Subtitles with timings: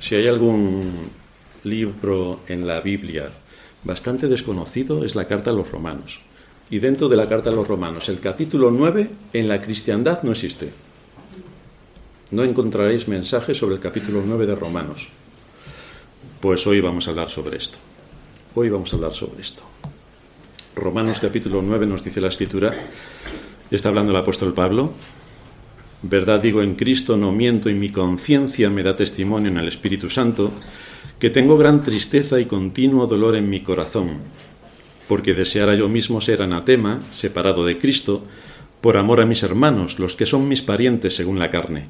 [0.00, 1.10] Si hay algún
[1.64, 3.30] libro en la Biblia
[3.84, 6.22] bastante desconocido, es la carta a los romanos.
[6.70, 10.32] Y dentro de la carta a los romanos, el capítulo 9 en la cristiandad no
[10.32, 10.72] existe.
[12.30, 15.08] No encontraréis mensajes sobre el capítulo 9 de Romanos.
[16.40, 17.76] Pues hoy vamos a hablar sobre esto.
[18.54, 19.62] Hoy vamos a hablar sobre esto.
[20.76, 22.72] Romanos capítulo 9 nos dice la escritura,
[23.70, 24.94] está hablando el apóstol Pablo,
[26.02, 30.08] verdad digo en Cristo, no miento y mi conciencia me da testimonio en el Espíritu
[30.08, 30.52] Santo,
[31.18, 34.18] que tengo gran tristeza y continuo dolor en mi corazón,
[35.06, 38.24] porque deseara yo mismo ser anatema, separado de Cristo,
[38.80, 41.86] por amor a mis hermanos, los que son mis parientes según la carne,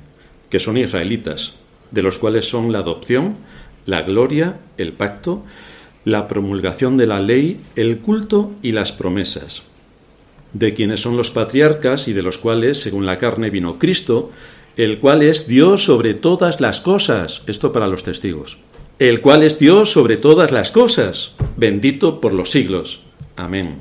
[0.51, 1.55] que son israelitas,
[1.92, 3.37] de los cuales son la adopción,
[3.87, 5.45] la gloria, el pacto,
[6.05, 9.62] la promulgación de la ley, el culto y las promesas,
[10.53, 14.31] de quienes son los patriarcas y de los cuales, según la carne, vino Cristo,
[14.77, 18.59] el cual es Dios sobre todas las cosas, esto para los testigos,
[18.99, 23.03] el cual es Dios sobre todas las cosas, bendito por los siglos.
[23.37, 23.77] Amén.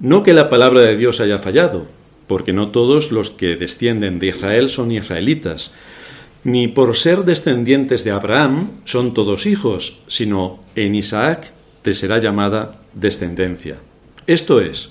[0.00, 1.86] No que la palabra de Dios haya fallado,
[2.26, 5.72] porque no todos los que descienden de Israel son israelitas,
[6.44, 12.80] ni por ser descendientes de Abraham son todos hijos, sino en Isaac te será llamada
[12.94, 13.76] descendencia.
[14.26, 14.90] Esto es,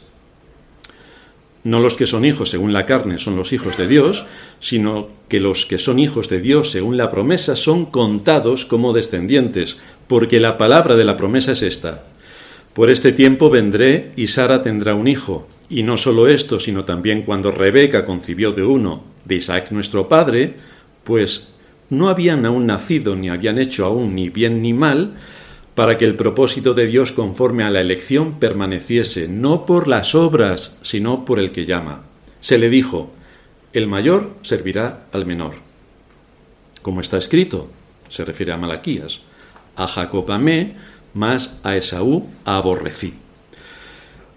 [1.63, 4.25] no los que son hijos según la carne son los hijos de Dios,
[4.59, 9.77] sino que los que son hijos de Dios según la promesa son contados como descendientes,
[10.07, 12.03] porque la palabra de la promesa es esta.
[12.73, 17.23] Por este tiempo vendré y Sara tendrá un hijo, y no solo esto, sino también
[17.23, 20.55] cuando Rebeca concibió de uno, de Isaac nuestro padre,
[21.03, 21.49] pues
[21.89, 25.15] no habían aún nacido ni habían hecho aún ni bien ni mal,
[25.75, 30.75] para que el propósito de Dios conforme a la elección permaneciese, no por las obras,
[30.81, 32.03] sino por el que llama.
[32.39, 33.11] Se le dijo,
[33.73, 35.53] el mayor servirá al menor.
[36.81, 37.69] Como está escrito,
[38.09, 39.21] se refiere a Malaquías,
[39.75, 40.75] a Jacob amé,
[41.13, 43.13] más a Esaú aborrecí.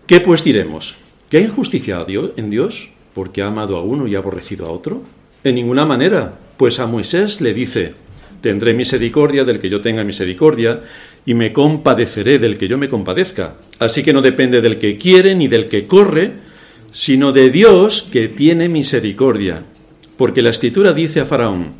[0.06, 0.96] ¿Qué pues diremos?
[1.30, 2.04] ¿Que ha injusticia
[2.36, 5.02] en Dios porque ha amado a uno y ha aborrecido a otro?
[5.42, 7.94] En ninguna manera, pues a Moisés le dice,
[8.40, 10.82] tendré misericordia del que yo tenga misericordia,
[11.26, 13.54] y me compadeceré del que yo me compadezca.
[13.78, 16.32] Así que no depende del que quiere ni del que corre,
[16.92, 19.62] sino de Dios que tiene misericordia.
[20.16, 21.72] Porque la escritura dice a Faraón,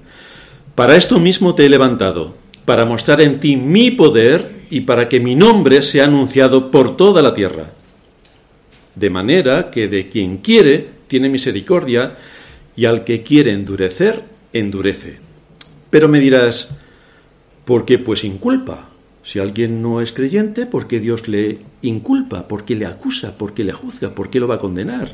[0.75, 2.35] para esto mismo te he levantado,
[2.65, 7.23] para mostrar en ti mi poder y para que mi nombre sea anunciado por toda
[7.23, 7.71] la tierra.
[8.95, 12.17] De manera que de quien quiere tiene misericordia
[12.75, 14.23] y al que quiere endurecer,
[14.53, 15.19] endurece.
[15.91, 16.71] Pero me dirás,
[17.65, 18.94] ¿por qué pues inculpa?
[19.25, 22.47] Si alguien no es creyente, ¿por qué Dios le inculpa?
[22.47, 23.39] ¿Por qué le acusa?
[23.39, 24.15] ¿Por qué le juzga?
[24.15, 25.13] ¿Por qué lo va a condenar?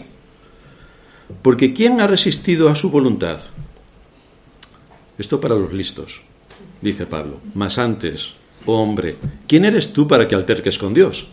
[1.42, 3.38] Porque ¿quién ha resistido a su voluntad?
[5.16, 6.22] Esto para los listos,
[6.80, 7.38] dice Pablo.
[7.54, 8.34] Más antes,
[8.66, 9.14] oh hombre,
[9.46, 11.28] ¿quién eres tú para que alterques con Dios?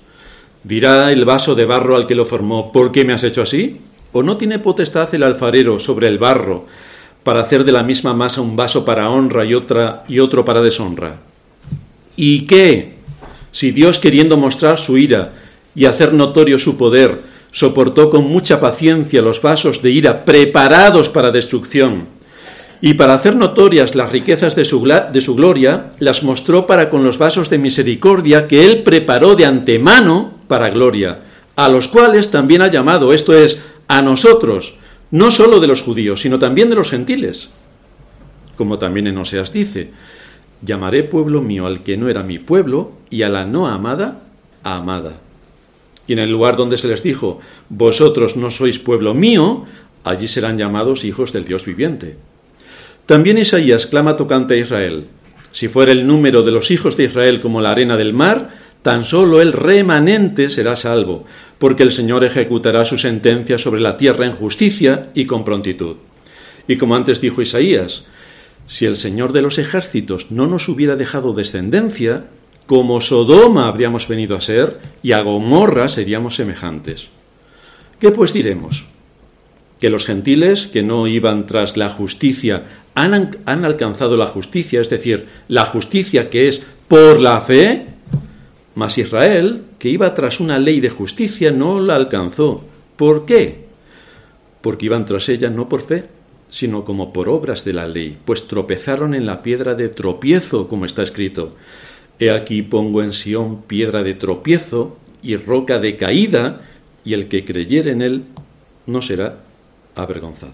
[0.63, 3.81] ¿Dirá el vaso de barro al que lo formó, ¿por qué me has hecho así?
[4.11, 6.67] ¿O no tiene potestad el alfarero sobre el barro
[7.23, 10.61] para hacer de la misma masa un vaso para honra y, otra, y otro para
[10.61, 11.17] deshonra?
[12.17, 12.97] ¿Y qué?
[13.51, 15.33] Si Dios, queriendo mostrar su ira
[15.73, 21.31] y hacer notorio su poder, soportó con mucha paciencia los vasos de ira preparados para
[21.31, 22.17] destrucción,
[22.81, 27.49] y para hacer notorias las riquezas de su, gloria, las mostró para con los vasos
[27.49, 31.21] de misericordia que él preparó de antemano para gloria,
[31.55, 34.75] a los cuales también ha llamado, esto es, a nosotros,
[35.09, 37.49] no solo de los judíos, sino también de los gentiles.
[38.55, 39.91] Como también en Oseas dice,
[40.61, 44.23] llamaré pueblo mío al que no era mi pueblo y a la no amada,
[44.63, 45.13] amada.
[46.07, 49.65] Y en el lugar donde se les dijo, vosotros no sois pueblo mío,
[50.03, 52.17] allí serán llamados hijos del Dios viviente.
[53.05, 55.07] También Isaías clama tocante a Israel,
[55.51, 58.49] si fuera el número de los hijos de Israel como la arena del mar,
[58.81, 61.25] tan solo el remanente será salvo,
[61.57, 65.95] porque el Señor ejecutará su sentencia sobre la tierra en justicia y con prontitud.
[66.67, 68.05] Y como antes dijo Isaías,
[68.67, 72.25] si el Señor de los ejércitos no nos hubiera dejado descendencia,
[72.65, 77.09] como Sodoma habríamos venido a ser, y a Gomorra seríamos semejantes.
[77.99, 78.85] ¿Qué pues diremos?
[79.79, 84.89] Que los gentiles que no iban tras la justicia han, han alcanzado la justicia, es
[84.89, 87.85] decir, la justicia que es por la fe,
[88.75, 92.63] mas Israel, que iba tras una ley de justicia, no la alcanzó.
[92.97, 93.65] ¿Por qué?
[94.61, 96.05] Porque iban tras ella no por fe,
[96.49, 100.85] sino como por obras de la ley, pues tropezaron en la piedra de tropiezo, como
[100.85, 101.55] está escrito.
[102.19, 106.61] He aquí pongo en Sión piedra de tropiezo y roca de caída,
[107.03, 108.23] y el que creyere en él
[108.85, 109.39] no será
[109.95, 110.53] avergonzado.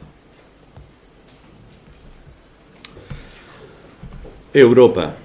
[4.53, 5.15] Europa,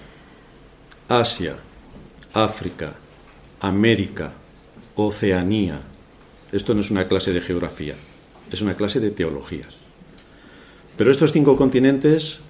[1.08, 1.56] Asia,
[2.32, 2.94] África,
[3.60, 4.32] América,
[4.94, 5.80] Oceanía.
[6.50, 7.94] Esto no es una clase de geografía,
[8.50, 9.77] es una clase de teologías.
[10.98, 12.40] Pero estos cinco continentes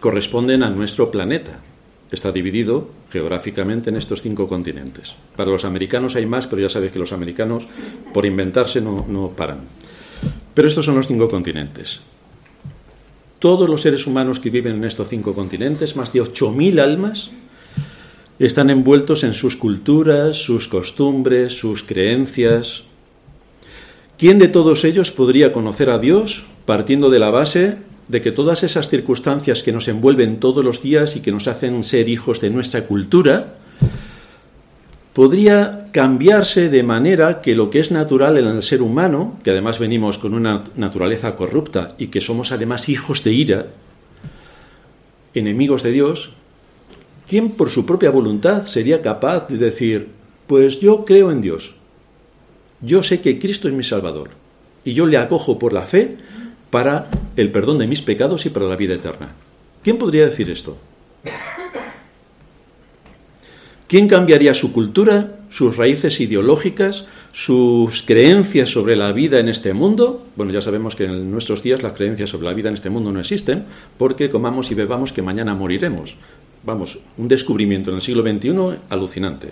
[0.00, 1.60] corresponden a nuestro planeta.
[2.10, 5.14] Está dividido geográficamente en estos cinco continentes.
[5.36, 7.68] Para los americanos hay más, pero ya sabéis que los americanos,
[8.12, 9.60] por inventarse, no, no paran.
[10.54, 12.00] Pero estos son los cinco continentes.
[13.38, 17.30] Todos los seres humanos que viven en estos cinco continentes, más de 8.000 almas,
[18.40, 22.87] están envueltos en sus culturas, sus costumbres, sus creencias.
[24.18, 27.76] ¿Quién de todos ellos podría conocer a Dios partiendo de la base
[28.08, 31.84] de que todas esas circunstancias que nos envuelven todos los días y que nos hacen
[31.84, 33.54] ser hijos de nuestra cultura,
[35.12, 39.78] podría cambiarse de manera que lo que es natural en el ser humano, que además
[39.78, 43.66] venimos con una naturaleza corrupta y que somos además hijos de ira,
[45.32, 46.32] enemigos de Dios,
[47.28, 50.08] ¿quién por su propia voluntad sería capaz de decir,
[50.48, 51.77] pues yo creo en Dios,
[52.80, 54.30] yo sé que Cristo es mi Salvador
[54.84, 56.16] y yo le acojo por la fe
[56.70, 59.32] para el perdón de mis pecados y para la vida eterna?
[59.82, 60.76] ¿Quién podría decir esto?
[63.86, 70.26] ¿Quién cambiaría su cultura, sus raíces ideológicas, sus creencias sobre la vida en este mundo?
[70.36, 73.12] Bueno, ya sabemos que en nuestros días las creencias sobre la vida en este mundo
[73.12, 73.64] no existen,
[73.96, 76.16] porque comamos y bebamos que mañana moriremos.
[76.64, 79.48] Vamos, un descubrimiento en el siglo XXI alucinante.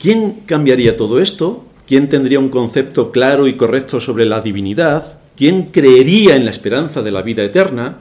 [0.00, 1.64] ¿Quién cambiaría todo esto?
[1.90, 5.18] ¿Quién tendría un concepto claro y correcto sobre la divinidad?
[5.36, 7.98] ¿Quién creería en la esperanza de la vida eterna?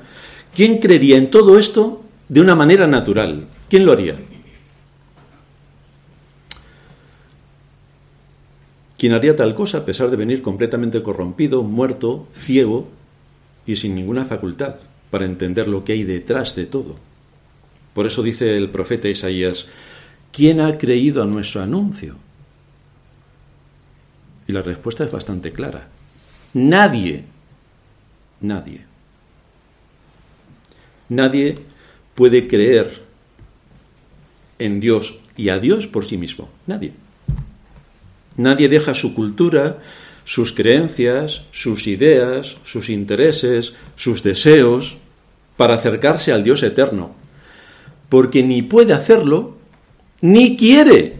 [0.53, 3.47] ¿Quién creería en todo esto de una manera natural?
[3.67, 4.13] ¿Quién lo haría?
[8.95, 12.89] ¿Quién haría tal cosa a pesar de venir completamente corrompido, muerto, ciego
[13.65, 14.75] y sin ninguna facultad
[15.09, 16.95] para entender lo que hay detrás de todo.
[17.95, 19.65] Por eso dice el profeta Isaías,
[20.31, 22.28] ¿quién ha creído a nuestro anuncio?
[24.49, 25.89] Y la respuesta es bastante clara.
[26.55, 27.23] Nadie,
[28.41, 28.83] nadie.
[31.07, 31.55] Nadie
[32.15, 33.03] puede creer
[34.57, 36.49] en Dios y a Dios por sí mismo.
[36.65, 36.93] Nadie.
[38.37, 39.83] Nadie deja su cultura,
[40.25, 44.97] sus creencias, sus ideas, sus intereses, sus deseos
[45.57, 47.13] para acercarse al Dios eterno,
[48.09, 49.57] porque ni puede hacerlo,
[50.21, 51.19] ni quiere.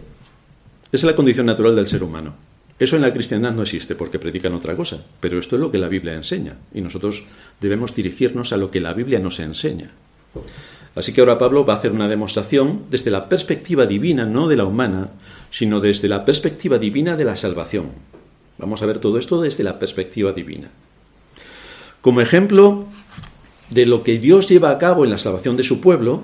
[0.91, 2.48] Esa es la condición natural del ser humano.
[2.79, 5.77] Eso en la cristiandad no existe porque predican otra cosa, pero esto es lo que
[5.77, 7.25] la Biblia enseña y nosotros
[7.59, 9.91] debemos dirigirnos a lo que la Biblia nos enseña.
[10.95, 14.55] Así que ahora Pablo va a hacer una demostración desde la perspectiva divina, no de
[14.55, 15.09] la humana,
[15.51, 17.91] sino desde la perspectiva divina de la salvación.
[18.57, 20.69] Vamos a ver todo esto desde la perspectiva divina.
[22.01, 22.87] Como ejemplo
[23.69, 26.23] de lo que Dios lleva a cabo en la salvación de su pueblo,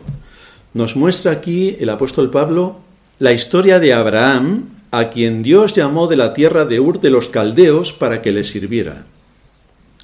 [0.73, 2.79] nos muestra aquí el apóstol Pablo
[3.19, 7.27] la historia de Abraham, a quien Dios llamó de la tierra de Ur de los
[7.27, 9.03] Caldeos para que le sirviera.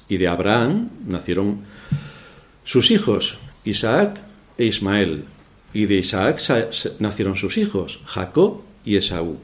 [0.06, 1.60] Y de Abraham nacieron
[2.62, 4.20] sus hijos, Isaac
[4.58, 5.24] e Ismael.
[5.72, 6.42] Y de Isaac
[6.98, 9.38] nacieron sus hijos, Jacob y Esaú.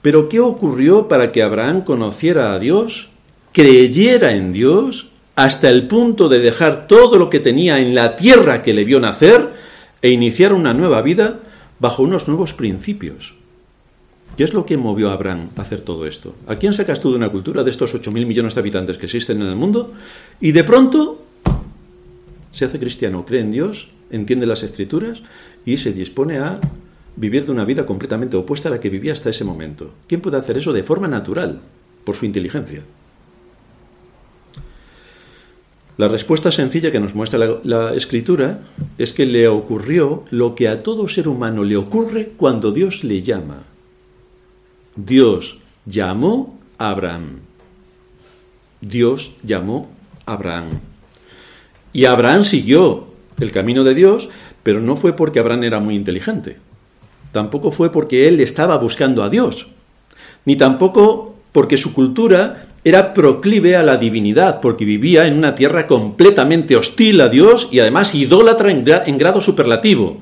[0.00, 3.08] Pero ¿qué ocurrió para que Abraham conociera a Dios,
[3.52, 8.62] creyera en Dios, hasta el punto de dejar todo lo que tenía en la tierra
[8.62, 9.54] que le vio nacer
[10.02, 11.40] e iniciar una nueva vida
[11.80, 13.37] bajo unos nuevos principios?
[14.38, 16.32] ¿Qué es lo que movió a Abraham a hacer todo esto?
[16.46, 19.42] ¿A quién sacas tú de una cultura de estos 8.000 millones de habitantes que existen
[19.42, 19.92] en el mundo?
[20.40, 21.20] Y de pronto
[22.52, 25.24] se hace cristiano, cree en Dios, entiende las escrituras
[25.66, 26.60] y se dispone a
[27.16, 29.90] vivir de una vida completamente opuesta a la que vivía hasta ese momento.
[30.06, 31.58] ¿Quién puede hacer eso de forma natural?
[32.04, 32.84] Por su inteligencia.
[35.96, 38.60] La respuesta sencilla que nos muestra la, escritura
[38.98, 43.22] es que le ocurrió lo que a todo ser humano le ocurre cuando Dios le
[43.22, 43.64] llama.
[44.98, 47.40] Dios llamó a Abraham.
[48.80, 49.88] Dios llamó
[50.26, 50.80] a Abraham.
[51.92, 53.06] Y Abraham siguió
[53.40, 54.28] el camino de Dios,
[54.62, 56.58] pero no fue porque Abraham era muy inteligente
[57.32, 59.68] tampoco fue porque él estaba buscando a Dios,
[60.44, 65.86] ni tampoco porque su cultura era proclive a la divinidad, porque vivía en una tierra
[65.86, 70.20] completamente hostil a Dios y además idólatra en, grado superlativo.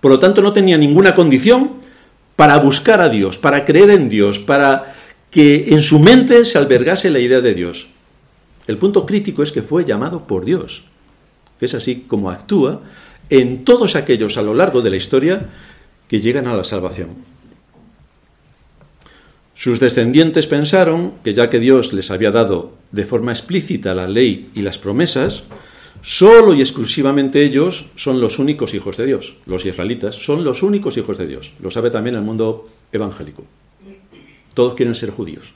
[0.00, 1.72] Por lo tanto, no tenía ninguna condición
[2.38, 4.94] para buscar a Dios, para creer en Dios, para
[5.28, 7.88] que en su mente se albergase la idea de Dios.
[8.68, 10.84] El punto crítico es que fue llamado por Dios,
[11.60, 12.80] es así como actúa
[13.28, 15.48] en todos aquellos a lo largo de la historia
[16.06, 17.08] que llegan a la salvación.
[19.56, 24.48] Sus descendientes pensaron que ya que Dios les había dado de forma explícita la ley
[24.54, 25.42] y las promesas,
[26.02, 29.36] Solo y exclusivamente ellos son los únicos hijos de Dios.
[29.46, 31.52] Los israelitas son los únicos hijos de Dios.
[31.60, 33.44] Lo sabe también el mundo evangélico.
[34.54, 35.52] Todos quieren ser judíos.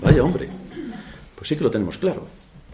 [0.00, 0.48] Vaya hombre.
[1.34, 2.26] Pues sí que lo tenemos claro.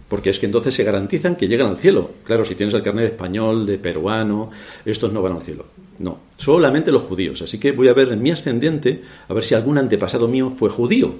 [0.08, 2.10] Porque es que entonces se garantizan que llegan al cielo.
[2.24, 4.50] Claro, si tienes el carnet de español, de peruano,
[4.84, 5.66] estos no van al cielo.
[6.00, 7.42] No, solamente los judíos.
[7.42, 10.68] Así que voy a ver en mi ascendiente, a ver si algún antepasado mío fue
[10.68, 11.14] judío.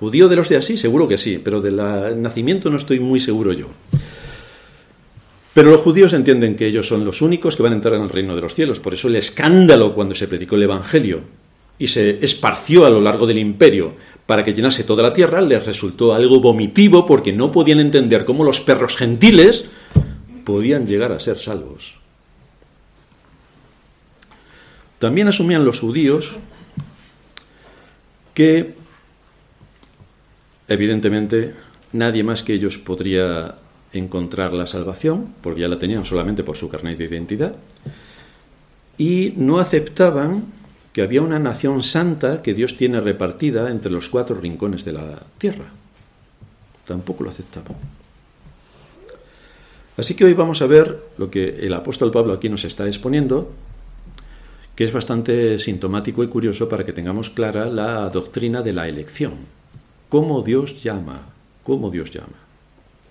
[0.00, 0.76] ¿Judío de los de así?
[0.76, 1.76] Seguro que sí, pero del
[2.20, 3.66] nacimiento no estoy muy seguro yo.
[5.52, 8.10] Pero los judíos entienden que ellos son los únicos que van a entrar en el
[8.10, 8.78] reino de los cielos.
[8.78, 11.22] Por eso el escándalo cuando se predicó el Evangelio
[11.78, 13.94] y se esparció a lo largo del imperio
[14.26, 18.44] para que llenase toda la tierra, les resultó algo vomitivo porque no podían entender cómo
[18.44, 19.68] los perros gentiles
[20.44, 21.96] podían llegar a ser salvos.
[25.00, 26.36] También asumían los judíos
[28.34, 28.74] que,
[30.68, 31.54] evidentemente,
[31.92, 33.56] nadie más que ellos podría
[33.92, 37.54] encontrar la salvación, porque ya la tenían solamente por su carnet de identidad,
[38.98, 40.44] y no aceptaban
[40.92, 45.22] que había una nación santa que Dios tiene repartida entre los cuatro rincones de la
[45.38, 45.66] tierra.
[46.86, 47.76] Tampoco lo aceptaban.
[49.96, 53.52] Así que hoy vamos a ver lo que el apóstol Pablo aquí nos está exponiendo,
[54.74, 59.34] que es bastante sintomático y curioso para que tengamos clara la doctrina de la elección.
[60.08, 61.20] Cómo Dios llama,
[61.62, 62.49] cómo Dios llama.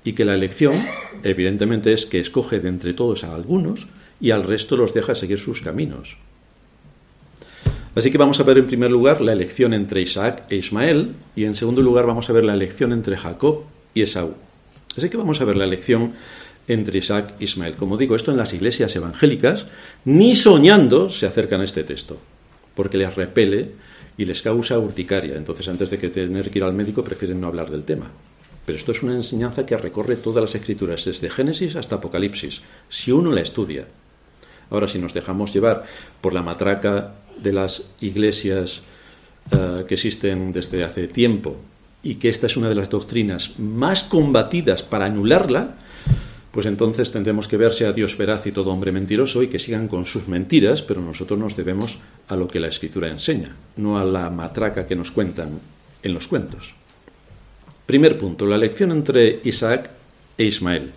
[0.03, 0.73] Y que la elección,
[1.23, 3.87] evidentemente, es que escoge de entre todos a algunos
[4.21, 6.17] y al resto los deja seguir sus caminos.
[7.95, 11.45] Así que vamos a ver en primer lugar la elección entre Isaac e Ismael y
[11.45, 13.63] en segundo lugar vamos a ver la elección entre Jacob
[13.93, 14.35] y Esaú.
[14.95, 16.13] Así que vamos a ver la elección
[16.67, 17.75] entre Isaac e Ismael.
[17.75, 19.65] Como digo, esto en las iglesias evangélicas
[20.05, 22.17] ni soñando se acercan a este texto,
[22.75, 23.71] porque les repele
[24.17, 25.35] y les causa urticaria.
[25.35, 28.05] Entonces, antes de que tener que ir al médico, prefieren no hablar del tema.
[28.69, 33.11] Pero esto es una enseñanza que recorre todas las escrituras, desde Génesis hasta Apocalipsis, si
[33.11, 33.87] uno la estudia.
[34.69, 35.85] Ahora, si nos dejamos llevar
[36.21, 38.81] por la matraca de las iglesias
[39.49, 41.57] eh, que existen desde hace tiempo
[42.03, 45.73] y que esta es una de las doctrinas más combatidas para anularla,
[46.51, 49.87] pues entonces tendremos que verse a Dios veraz y todo hombre mentiroso y que sigan
[49.87, 51.97] con sus mentiras, pero nosotros nos debemos
[52.27, 55.59] a lo que la escritura enseña, no a la matraca que nos cuentan
[56.03, 56.78] en los cuentos.
[57.89, 59.89] Primer punto, la lección entre Isaac
[60.37, 60.91] e Ismael.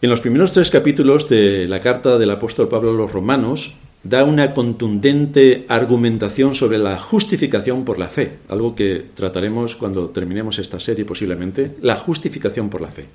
[0.00, 4.22] En los primeros tres capítulos de la carta del apóstol Pablo a los romanos, da
[4.22, 10.78] una contundente argumentación sobre la justificación por la fe, algo que trataremos cuando terminemos esta
[10.78, 13.06] serie posiblemente, la justificación por la fe.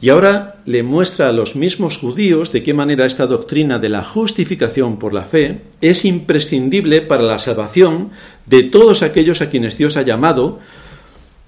[0.00, 4.04] Y ahora le muestra a los mismos judíos de qué manera esta doctrina de la
[4.04, 8.10] justificación por la fe es imprescindible para la salvación
[8.44, 10.58] de todos aquellos a quienes Dios ha llamado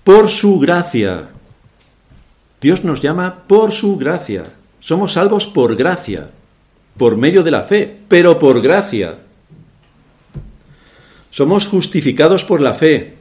[0.04, 1.28] por su gracia.
[2.60, 4.44] Dios nos llama por su gracia.
[4.80, 6.30] Somos salvos por gracia
[6.96, 9.18] por medio de la fe, pero por gracia.
[11.30, 13.16] Somos justificados por la fe.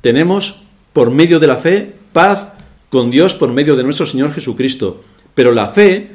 [0.00, 2.48] Tenemos por medio de la fe paz
[2.90, 5.00] con Dios por medio de nuestro Señor Jesucristo.
[5.34, 6.10] Pero la fe,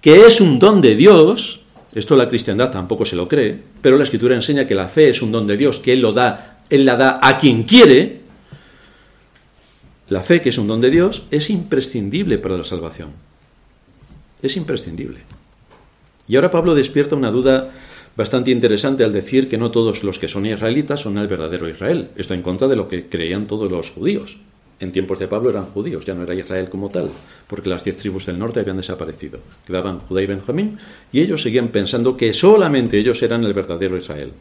[0.00, 1.60] que es un don de Dios,
[1.94, 5.22] esto la cristiandad tampoco se lo cree, pero la escritura enseña que la fe es
[5.22, 8.20] un don de Dios, que Él lo da, Él la da a quien quiere.
[10.08, 13.10] La fe, que es un don de Dios, es imprescindible para la salvación.
[14.42, 15.20] Es imprescindible.
[16.28, 17.70] Y ahora Pablo despierta una duda
[18.16, 22.10] bastante interesante al decir que no todos los que son israelitas son el verdadero Israel.
[22.16, 24.38] Esto en contra de lo que creían todos los judíos.
[24.78, 27.10] En tiempos de Pablo eran judíos, ya no era Israel como tal,
[27.46, 29.38] porque las diez tribus del norte habían desaparecido.
[29.66, 30.78] Quedaban Judá y Benjamín,
[31.12, 34.32] y ellos seguían pensando que solamente ellos eran el verdadero Israel.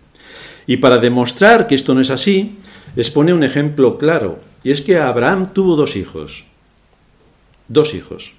[0.68, 2.58] Y para demostrar que esto no es así,
[2.98, 6.44] expone un ejemplo claro, y es que Abraham tuvo dos hijos.
[7.70, 8.34] Dos hijos.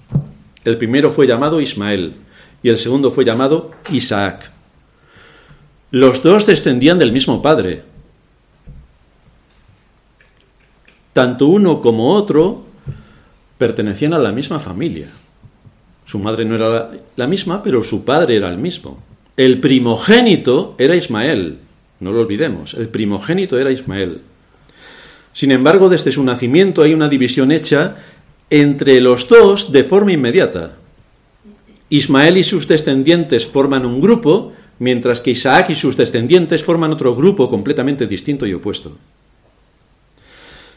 [0.65, 2.15] El primero fue llamado Ismael,
[2.63, 4.51] y el segundo fue llamado Isaac.
[5.91, 7.85] Los dos descendían del mismo padre.
[11.17, 12.63] Tanto uno como otro
[13.57, 15.09] pertenecían a la misma familia.
[16.05, 19.03] Su madre no era la misma, pero su padre era el mismo.
[19.35, 21.57] El primogénito era Ismael,
[22.01, 24.21] no lo olvidemos, el primogénito era Ismael.
[25.33, 27.97] Sin embargo, desde su nacimiento hay una división hecha
[28.51, 30.77] entre los dos de forma inmediata.
[31.89, 37.17] Ismael y sus descendientes forman un grupo, mientras que Isaac y sus descendientes forman otro
[37.17, 38.99] grupo completamente distinto y opuesto.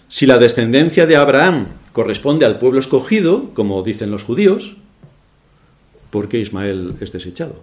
[0.10, 4.76] Si la descendencia de Abraham corresponde al pueblo escogido, como dicen los judíos,
[6.10, 7.62] ¿por qué Ismael es desechado?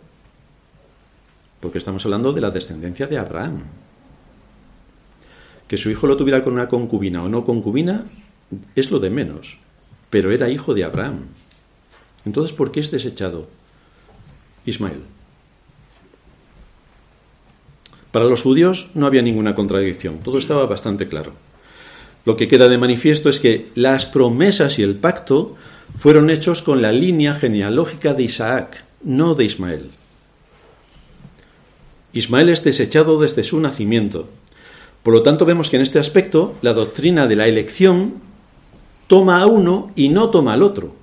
[1.60, 3.64] Porque estamos hablando de la descendencia de Abraham.
[5.66, 8.04] Que su hijo lo tuviera con una concubina o no concubina
[8.76, 9.58] es lo de menos.
[10.08, 11.26] pero era hijo de Abraham.
[12.24, 13.48] Entonces, ¿por qué es desechado
[14.64, 15.00] Ismael?
[18.12, 21.32] Para los judíos no había ninguna contradicción, todo estaba bastante claro.
[22.26, 25.54] Lo que queda de manifiesto es que las promesas y el pacto
[25.96, 29.90] fueron hechos con la línea genealógica de Isaac, no de Ismael.
[32.12, 34.28] Ismael es desechado desde su nacimiento.
[35.04, 38.14] Por lo tanto, vemos que en este aspecto la doctrina de la elección
[39.06, 40.96] toma a uno y no toma al otro.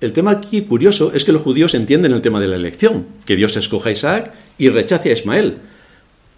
[0.00, 3.36] El tema aquí curioso es que los judíos entienden el tema de la elección, que
[3.36, 5.58] Dios escoja a Isaac y rechace a Ismael.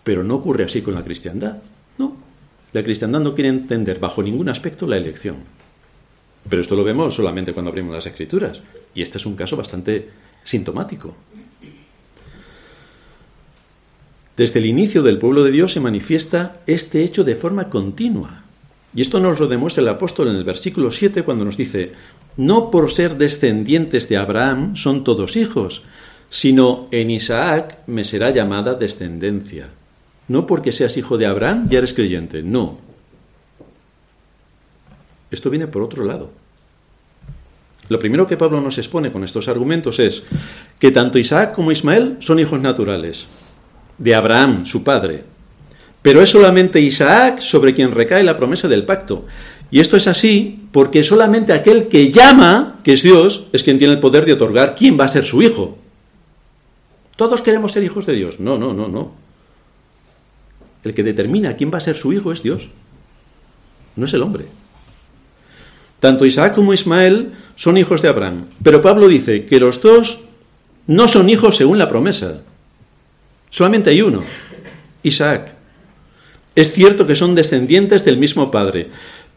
[0.02, 1.58] Pero no ocurre así con la cristiandad.
[1.96, 2.29] No.
[2.72, 5.36] La cristiandad no quiere entender bajo ningún aspecto la elección.
[6.48, 8.62] Pero esto lo vemos solamente cuando abrimos las escrituras.
[8.94, 10.08] Y este es un caso bastante
[10.44, 11.14] sintomático.
[14.36, 18.44] Desde el inicio del pueblo de Dios se manifiesta este hecho de forma continua.
[18.94, 21.92] Y esto nos lo demuestra el apóstol en el versículo 7 cuando nos dice,
[22.36, 25.82] no por ser descendientes de Abraham son todos hijos,
[26.30, 29.68] sino en Isaac me será llamada descendencia.
[30.30, 32.78] No porque seas hijo de Abraham ya eres creyente, no.
[35.32, 36.30] Esto viene por otro lado.
[37.88, 40.22] Lo primero que Pablo nos expone con estos argumentos es
[40.78, 43.26] que tanto Isaac como Ismael son hijos naturales
[43.98, 45.24] de Abraham, su padre.
[46.00, 49.26] Pero es solamente Isaac sobre quien recae la promesa del pacto.
[49.72, 53.94] Y esto es así porque solamente aquel que llama, que es Dios, es quien tiene
[53.94, 55.76] el poder de otorgar quién va a ser su hijo.
[57.16, 58.38] Todos queremos ser hijos de Dios.
[58.38, 59.29] No, no, no, no.
[60.84, 62.68] El que determina quién va a ser su hijo es Dios.
[63.96, 64.46] No es el hombre.
[66.00, 68.46] Tanto Isaac como Ismael son hijos de Abraham.
[68.62, 70.20] Pero Pablo dice que los dos
[70.86, 72.40] no son hijos según la promesa.
[73.50, 74.22] Solamente hay uno,
[75.02, 75.52] Isaac.
[76.54, 78.88] Es cierto que son descendientes del mismo padre,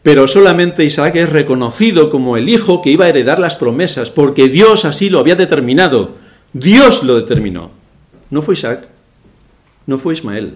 [0.02, 4.48] pero solamente Isaac es reconocido como el hijo que iba a heredar las promesas, porque
[4.48, 6.14] Dios así lo había determinado.
[6.52, 7.70] Dios lo determinó.
[8.30, 8.88] No fue Isaac,
[9.86, 10.54] no fue Ismael,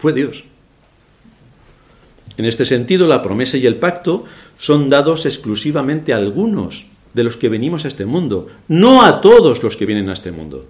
[0.00, 0.44] fue Dios.
[2.36, 4.24] En este sentido, la promesa y el pacto
[4.58, 9.62] son dados exclusivamente a algunos de los que venimos a este mundo, no a todos
[9.62, 10.66] los que vienen a este mundo.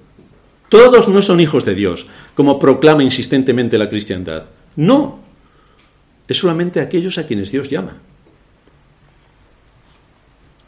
[0.69, 4.49] Todos no son hijos de Dios, como proclama insistentemente la cristiandad.
[4.75, 5.21] No,
[6.27, 7.99] es solamente aquellos a quienes Dios llama.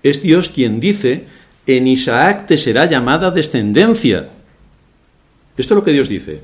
[0.03, 1.27] Es Dios quien dice,
[1.67, 4.31] en Isaac te será llamada descendencia.
[5.57, 6.43] Esto es lo que Dios dice.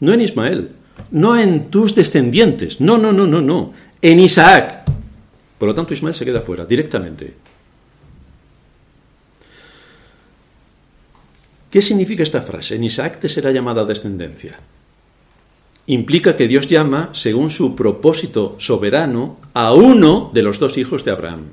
[0.00, 0.70] No en Ismael,
[1.10, 4.84] no en tus descendientes, no, no, no, no, no, en Isaac.
[5.58, 7.34] Por lo tanto, Ismael se queda fuera directamente.
[11.70, 12.76] ¿Qué significa esta frase?
[12.76, 14.58] En Isaac te será llamada descendencia
[15.86, 21.10] implica que Dios llama, según su propósito soberano, a uno de los dos hijos de
[21.10, 21.44] Abraham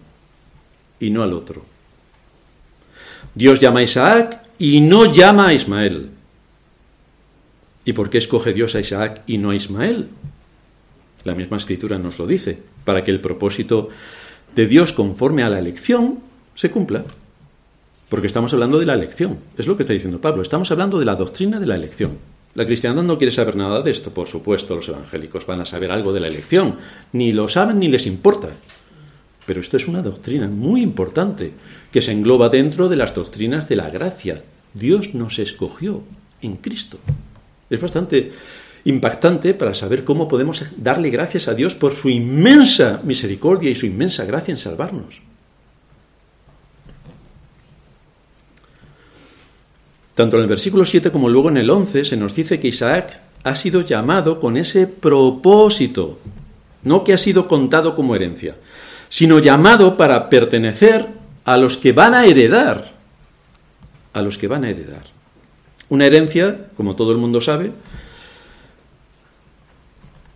[0.99, 1.63] y no al otro.
[3.36, 6.11] Dios llama a Isaac y no llama a Ismael.
[7.86, 10.10] ¿Y por qué escoge Dios a Isaac y no a Ismael?
[11.24, 13.89] La misma escritura nos lo dice, para que el propósito
[14.56, 16.20] de Dios conforme a la elección
[16.56, 17.06] se cumpla.
[18.10, 21.06] Porque estamos hablando de la elección, es lo que está diciendo Pablo, estamos hablando de
[21.06, 22.17] la doctrina de la elección.
[22.54, 25.89] La cristiandad no quiere saber nada de esto, por supuesto, los evangélicos van a saber
[25.91, 26.76] algo de la elección,
[27.13, 28.50] ni lo saben ni les importa.
[29.46, 31.54] Pero esto es una doctrina muy importante
[31.91, 34.44] que se engloba dentro de las doctrinas de la gracia.
[34.74, 36.04] Dios nos escogió
[36.41, 37.00] en Cristo.
[37.71, 38.31] Es bastante
[38.84, 43.86] impactante para saber cómo podemos darle gracias a Dios por su inmensa misericordia y su
[43.86, 45.21] inmensa gracia en salvarnos.
[50.13, 53.19] Tanto en el versículo 7 como luego en el 11 se nos dice que Isaac
[53.43, 56.19] ha sido llamado con ese propósito,
[56.84, 58.57] no que ha sido contado como herencia,
[59.10, 61.07] sino llamado para pertenecer
[61.45, 62.93] a los que van a heredar,
[64.13, 65.20] a los que van a heredar.
[65.91, 67.73] Una herencia, como todo el mundo sabe,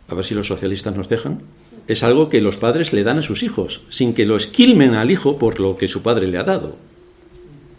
[0.10, 1.44] a ver si los socialistas nos dejan,
[1.88, 5.12] es algo que los padres le dan a sus hijos, sin que lo esquilmen al
[5.12, 6.76] hijo por lo que su padre le ha dado.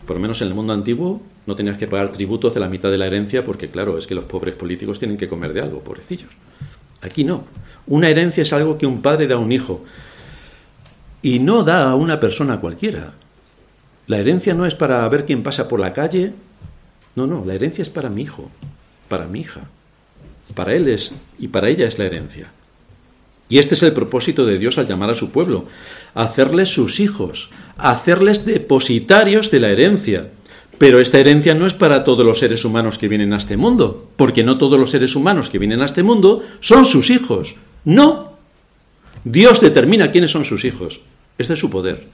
[0.07, 2.91] Por lo menos en el mundo antiguo no tenías que pagar tributos de la mitad
[2.91, 5.81] de la herencia porque, claro, es que los pobres políticos tienen que comer de algo,
[5.81, 6.31] pobrecillos.
[7.03, 7.45] Aquí no.
[7.89, 9.85] Una herencia es algo que un padre da a un hijo
[11.21, 13.13] y no da a una persona cualquiera.
[14.07, 16.33] La herencia no es para ver quién pasa por la calle.
[17.17, 18.51] No, no, la herencia es para mi hijo,
[19.09, 19.63] para mi hija.
[20.55, 22.53] Para él es y para ella es la herencia.
[23.49, 25.67] Y este es el propósito de Dios al llamar a su pueblo,
[26.15, 30.31] hacerles sus hijos, hacerles depositarios de la herencia,
[30.79, 34.11] pero esta herencia no es para todos los seres humanos que vienen a este mundo,
[34.17, 37.55] porque no todos los seres humanos que vienen a este mundo son sus hijos.
[37.85, 38.37] No.
[39.25, 41.01] Dios determina quiénes son sus hijos.
[41.39, 42.05] Este es su poder.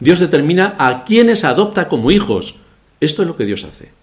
[0.00, 2.56] Dios determina a quienes adopta como hijos.
[3.00, 3.99] Esto es lo que Dios hace.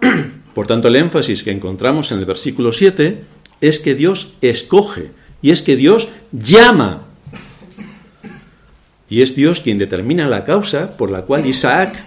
[0.54, 3.22] Por tanto, el énfasis que encontramos en el versículo 7
[3.60, 5.10] es que Dios escoge
[5.42, 7.04] y es que Dios llama.
[9.08, 12.04] Y es Dios quien determina la causa por la cual Isaac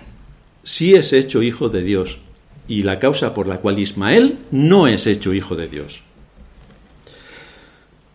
[0.64, 2.20] sí es hecho hijo de Dios
[2.68, 6.02] y la causa por la cual Ismael no es hecho hijo de Dios.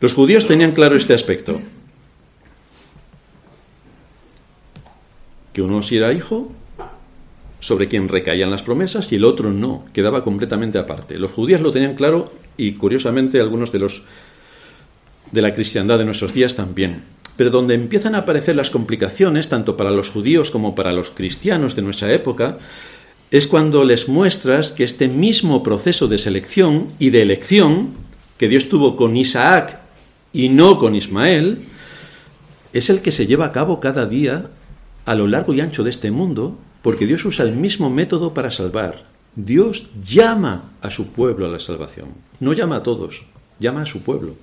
[0.00, 1.60] Los judíos tenían claro este aspecto,
[5.52, 6.52] que uno sí era hijo
[7.60, 11.18] sobre quien recaían las promesas y el otro no, quedaba completamente aparte.
[11.18, 14.02] Los judíos lo tenían claro y curiosamente algunos de los
[15.32, 17.02] de la cristiandad de nuestros días también.
[17.36, 21.76] Pero donde empiezan a aparecer las complicaciones, tanto para los judíos como para los cristianos
[21.76, 22.58] de nuestra época,
[23.30, 27.90] es cuando les muestras que este mismo proceso de selección y de elección
[28.38, 29.80] que Dios tuvo con Isaac
[30.32, 31.66] y no con Ismael,
[32.72, 34.50] es el que se lleva a cabo cada día
[35.04, 38.52] a lo largo y ancho de este mundo porque Dios usa el mismo método para
[38.52, 39.02] salvar.
[39.34, 42.10] Dios llama a su pueblo a la salvación.
[42.38, 43.24] No llama a todos,
[43.58, 44.36] llama a su pueblo.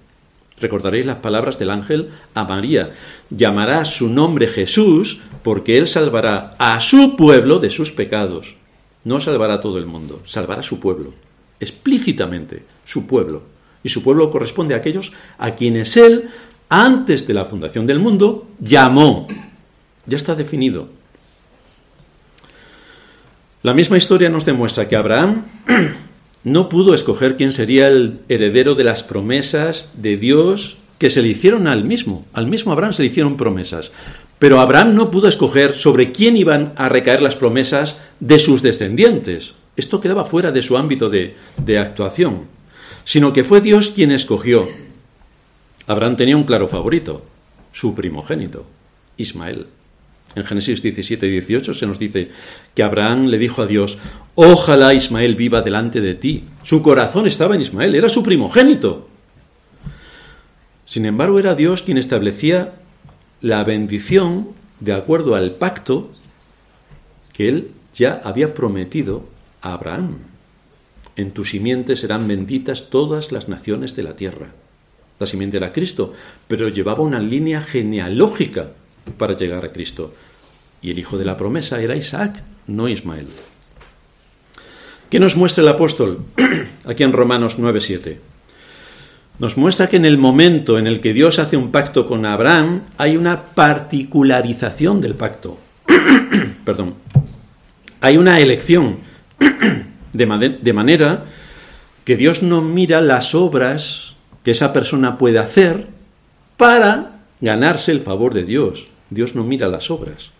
[0.59, 2.91] Recordaréis las palabras del ángel a María.
[3.29, 8.57] Llamará su nombre Jesús porque él salvará a su pueblo de sus pecados.
[9.05, 11.13] No salvará a todo el mundo, salvará a su pueblo.
[11.61, 13.43] Explícitamente, su pueblo.
[13.85, 16.25] Y su pueblo corresponde a aquellos a quienes él,
[16.67, 19.29] antes de la fundación del mundo, llamó.
[20.05, 21.02] Ya está definido.
[23.63, 25.45] La misma historia nos demuestra que Abraham
[26.43, 31.29] no pudo escoger quién sería el heredero de las promesas de Dios que se le
[31.29, 32.25] hicieron al mismo.
[32.33, 33.93] Al mismo Abraham se le hicieron promesas.
[34.37, 39.53] Pero Abraham no pudo escoger sobre quién iban a recaer las promesas de sus descendientes.
[39.77, 42.47] Esto quedaba fuera de su ámbito de, de actuación.
[43.05, 44.67] Sino que fue Dios quien escogió.
[45.87, 47.23] Abraham tenía un claro favorito,
[47.71, 48.65] su primogénito,
[49.15, 49.67] Ismael.
[50.35, 52.29] En Génesis 17 y 18 se nos dice
[52.73, 53.97] que Abraham le dijo a Dios,
[54.35, 56.45] ojalá Ismael viva delante de ti.
[56.63, 59.07] Su corazón estaba en Ismael, era su primogénito.
[60.85, 62.73] Sin embargo, era Dios quien establecía
[63.41, 66.11] la bendición de acuerdo al pacto
[67.31, 69.25] que él ya había prometido
[69.61, 70.17] a Abraham.
[71.15, 74.47] En tu simiente serán benditas todas las naciones de la tierra.
[75.19, 76.13] La simiente era Cristo,
[76.47, 78.71] pero llevaba una línea genealógica
[79.17, 80.13] para llegar a Cristo.
[80.81, 83.27] Y el hijo de la promesa era Isaac, no Ismael.
[85.09, 86.25] ¿Qué nos muestra el apóstol
[86.85, 88.17] aquí en Romanos 9:7?
[89.39, 92.81] Nos muestra que en el momento en el que Dios hace un pacto con Abraham
[92.97, 95.57] hay una particularización del pacto.
[96.65, 96.95] Perdón.
[98.01, 98.97] Hay una elección
[100.13, 101.25] de, de manera
[102.05, 105.87] que Dios no mira las obras que esa persona puede hacer
[106.57, 108.87] para ganarse el favor de Dios.
[109.13, 110.31] Dios no mira las obras.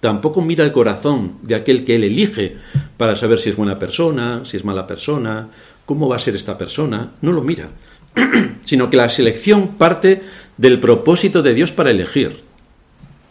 [0.00, 2.56] Tampoco mira el corazón de aquel que él elige
[2.96, 5.48] para saber si es buena persona, si es mala persona,
[5.84, 7.12] cómo va a ser esta persona.
[7.20, 7.68] No lo mira,
[8.64, 10.22] sino que la selección parte
[10.56, 12.42] del propósito de Dios para elegir.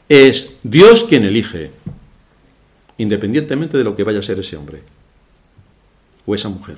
[0.10, 1.72] Es Dios quien elige,
[2.98, 4.82] independientemente de lo que vaya a ser ese hombre
[6.26, 6.78] o esa mujer.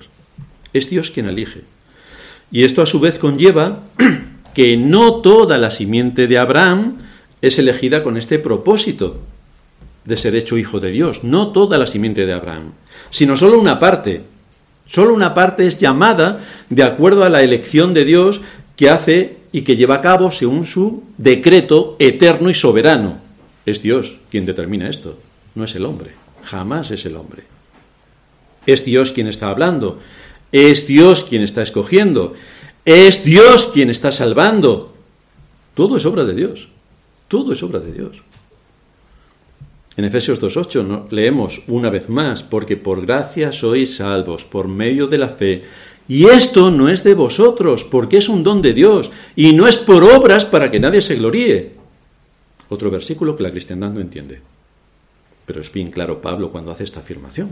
[0.74, 1.64] Es Dios quien elige.
[2.50, 3.84] Y esto a su vez conlleva
[4.54, 6.98] que no toda la simiente de Abraham
[7.42, 9.18] es elegida con este propósito
[10.06, 12.74] de ser hecho hijo de Dios, no toda la simiente de Abraham,
[13.10, 14.24] sino solo una parte.
[14.88, 18.42] Solo una parte es llamada de acuerdo a la elección de Dios
[18.76, 23.20] que hace y que lleva a cabo según su decreto eterno y soberano.
[23.66, 25.18] Es Dios quien determina esto,
[25.56, 26.12] no es el hombre,
[26.44, 27.44] jamás es el hombre.
[28.66, 30.00] Es Dios quien está hablando,
[30.52, 32.34] es Dios quien está escogiendo,
[32.86, 34.94] es Dios quien está salvando.
[35.74, 36.68] Todo es obra de Dios.
[37.32, 38.22] Todo es obra de Dios.
[39.96, 45.18] En Efesios 2.8 leemos una vez más, porque por gracia sois salvos, por medio de
[45.18, 45.64] la fe.
[46.10, 49.78] Y esto no es de vosotros, porque es un don de Dios, y no es
[49.78, 51.72] por obras para que nadie se gloríe.
[52.68, 54.42] Otro versículo que la cristiandad no entiende.
[55.46, 57.52] Pero es bien claro Pablo cuando hace esta afirmación.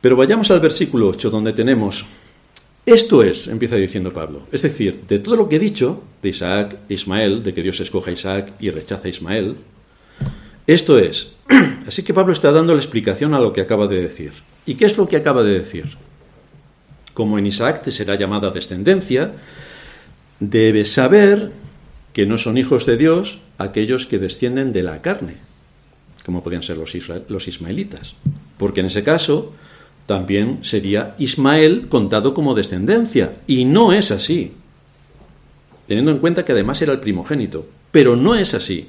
[0.00, 2.06] Pero vayamos al versículo 8, donde tenemos
[2.86, 4.46] esto es, empieza diciendo Pablo.
[4.52, 8.10] Es decir, de todo lo que he dicho, de Isaac Ismael, de que Dios escoja
[8.10, 9.56] a Isaac y rechaza a Ismael,
[10.66, 11.32] esto es.
[11.86, 14.32] Así que Pablo está dando la explicación a lo que acaba de decir.
[14.66, 15.96] ¿Y qué es lo que acaba de decir?
[17.14, 19.32] Como en Isaac te será llamada descendencia,
[20.40, 21.52] debes saber
[22.12, 25.36] que no son hijos de Dios aquellos que descienden de la carne,
[26.24, 26.96] como podían ser los,
[27.28, 28.14] los ismaelitas.
[28.58, 29.52] Porque en ese caso,
[30.06, 33.36] también sería Ismael contado como descendencia.
[33.46, 34.52] Y no es así.
[35.86, 37.66] Teniendo en cuenta que además era el primogénito.
[37.90, 38.88] pero no es así.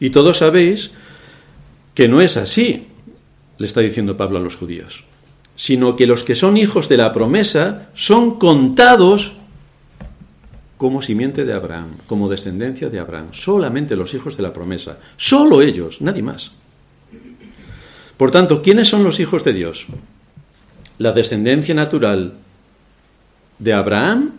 [0.00, 0.92] Y todos sabéis
[1.94, 2.86] que no es así,
[3.58, 5.04] le está diciendo Pablo a los judíos,
[5.54, 9.36] sino que los que son hijos de la promesa son contados
[10.78, 15.62] como simiente de Abraham, como descendencia de Abraham, solamente los hijos de la promesa, solo
[15.62, 16.52] ellos, nadie más.
[18.16, 19.86] Por tanto, ¿quiénes son los hijos de Dios?
[20.98, 22.34] La descendencia natural
[23.58, 24.32] de Abraham.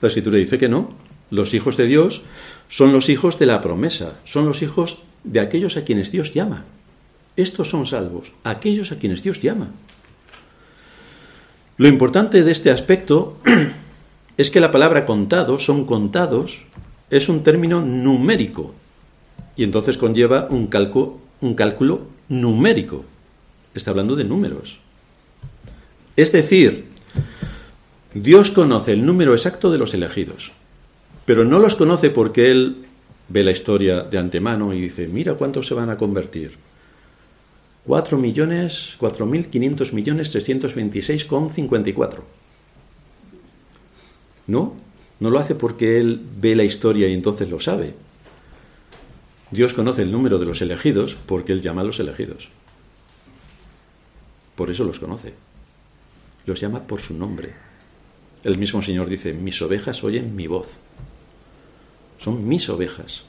[0.00, 0.94] La escritura dice que no.
[1.30, 2.22] Los hijos de Dios
[2.68, 6.64] son los hijos de la promesa, son los hijos de aquellos a quienes Dios llama.
[7.36, 9.68] Estos son salvos, aquellos a quienes Dios llama.
[11.76, 13.38] Lo importante de este aspecto
[14.36, 16.62] es que la palabra contado, son contados,
[17.10, 18.74] es un término numérico
[19.56, 20.68] y entonces conlleva un
[21.40, 23.04] un cálculo numérico.
[23.74, 24.80] Está hablando de números.
[26.16, 26.86] Es decir,
[28.14, 30.52] Dios conoce el número exacto de los elegidos,
[31.24, 32.86] pero no los conoce porque Él
[33.28, 36.58] ve la historia de antemano y dice, mira cuántos se van a convertir.
[37.86, 42.18] 4 millones, 4.500 millones 326,54.
[44.48, 44.74] No,
[45.20, 47.94] no lo hace porque Él ve la historia y entonces lo sabe.
[49.52, 52.48] Dios conoce el número de los elegidos porque Él llama a los elegidos.
[54.60, 55.32] Por eso los conoce.
[56.44, 57.48] Los llama por su nombre.
[58.44, 60.80] El mismo Señor dice, mis ovejas oyen mi voz.
[62.18, 63.22] Son mis ovejas.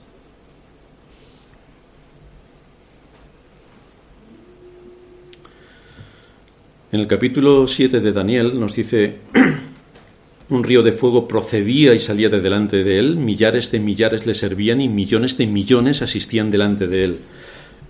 [6.92, 9.20] En el capítulo 7 de Daniel nos dice
[10.50, 14.34] un río de fuego procedía y salía de delante de él, millares de millares le
[14.34, 17.20] servían y millones de millones asistían delante de él.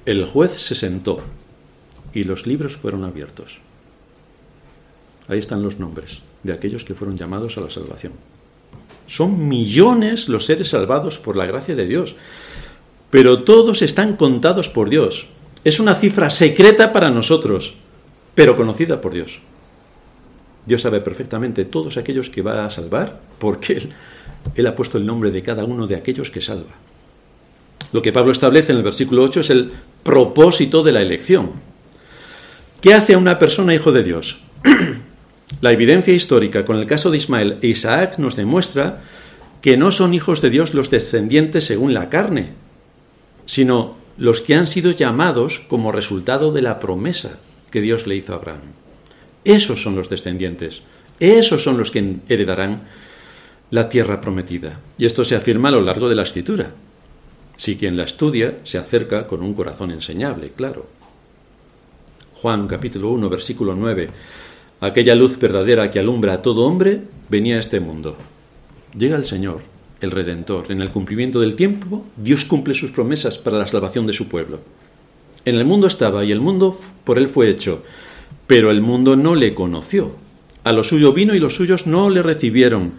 [0.06, 1.24] El juez se sentó
[2.14, 3.60] y los libros fueron abiertos.
[5.28, 8.14] Ahí están los nombres de aquellos que fueron llamados a la salvación.
[9.08, 12.16] Son millones los seres salvados por la gracia de Dios,
[13.10, 15.28] pero todos están contados por Dios.
[15.64, 17.76] Es una cifra secreta para nosotros,
[18.34, 19.40] pero conocida por Dios.
[20.66, 23.90] Dios sabe perfectamente todos aquellos que va a salvar, porque
[24.56, 26.72] él, ha puesto el nombre de cada uno de aquellos que salva.
[27.92, 29.72] Lo que Pablo establece en el versículo 8 es el
[30.04, 31.52] propósito de la elección.
[32.82, 34.40] ¿Qué hace una persona hijo de Dios?
[35.62, 39.04] la evidencia histórica con el caso de Ismael e Isaac nos demuestra
[39.62, 42.50] que no son hijos de Dios los descendientes según la carne,
[43.46, 47.38] sino los que han sido llamados como resultado de la promesa
[47.70, 48.74] que Dios le hizo a Abraham.
[49.46, 50.82] Esos son los descendientes,
[51.20, 52.82] esos son los que heredarán
[53.70, 54.80] la tierra prometida.
[54.98, 56.72] Y esto se afirma a lo largo de la escritura.
[57.58, 61.01] Si quien la estudia se acerca con un corazón enseñable, claro.
[62.42, 64.10] Juan capítulo 1, versículo 9.
[64.82, 68.18] Aquella luz verdadera que alumbra a todo hombre venía a este mundo.
[68.98, 69.62] Llega el Señor,
[70.02, 70.72] el Redentor.
[70.72, 74.60] En el cumplimiento del tiempo, Dios cumple sus promesas para la salvación de su pueblo.
[75.46, 77.84] En el mundo estaba y el mundo por él fue hecho
[78.52, 80.12] pero el mundo no le conoció.
[80.66, 82.96] A lo suyo vino y los suyos no le recibieron.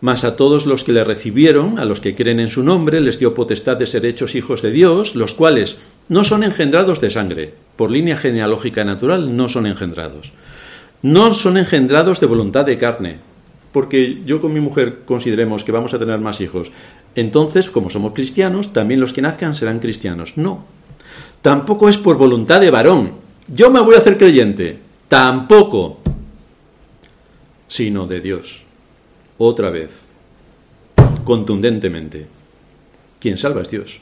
[0.00, 3.18] Mas a todos los que le recibieron, a los que creen en su nombre, les
[3.18, 7.54] dio potestad de ser hechos hijos de Dios, los cuales no son engendrados de sangre,
[7.76, 10.32] por línea genealógica natural no son engendrados.
[11.02, 13.18] No son engendrados de voluntad de carne,
[13.72, 16.70] porque yo con mi mujer consideremos que vamos a tener más hijos.
[17.14, 20.36] Entonces, como somos cristianos, también los que nazcan serán cristianos.
[20.36, 20.64] No.
[21.42, 23.12] Tampoco es por voluntad de varón.
[23.48, 26.00] Yo me voy a hacer creyente tampoco,
[27.68, 28.62] sino de Dios.
[29.36, 30.08] Otra vez,
[31.24, 32.26] contundentemente,
[33.18, 34.00] quien salva es Dios,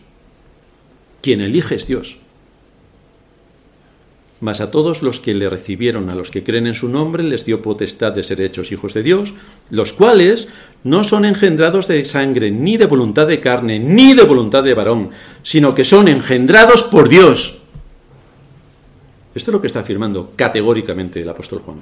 [1.21, 2.19] quien elige es Dios.
[4.43, 7.45] Mas a todos los que le recibieron, a los que creen en su nombre, les
[7.45, 9.35] dio potestad de ser hechos hijos de Dios,
[9.71, 10.49] los cuales
[10.83, 15.11] no son engendrados de sangre, ni de voluntad de carne, ni de voluntad de varón,
[15.45, 17.61] sino que son engendrados por Dios.
[19.33, 21.79] Esto es lo que está afirmando categóricamente el apóstol Juan.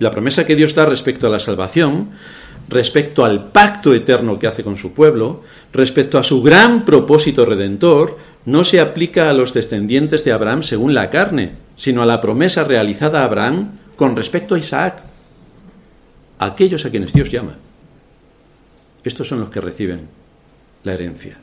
[0.00, 2.10] La promesa que Dios da respecto a la salvación,
[2.68, 5.42] respecto al pacto eterno que hace con su pueblo,
[5.72, 10.94] respecto a su gran propósito redentor, no se aplica a los descendientes de Abraham según
[10.94, 15.02] la carne, sino a la promesa realizada a Abraham con respecto a Isaac,
[16.38, 17.56] aquellos a quienes Dios llama.
[19.02, 20.08] Estos son los que reciben
[20.82, 21.38] la herencia.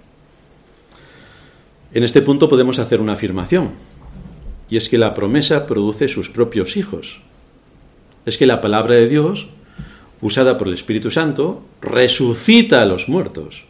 [1.94, 3.72] En este punto podemos hacer una afirmación,
[4.70, 7.22] y es que la promesa produce sus propios hijos.
[8.26, 9.50] Es que la palabra de Dios,
[10.22, 13.66] usada por el Espíritu Santo, resucita a los muertos,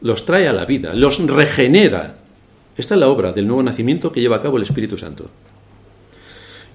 [0.00, 2.16] los trae a la vida, los regenera.
[2.76, 5.28] Esta es la obra del nuevo nacimiento que lleva a cabo el Espíritu Santo.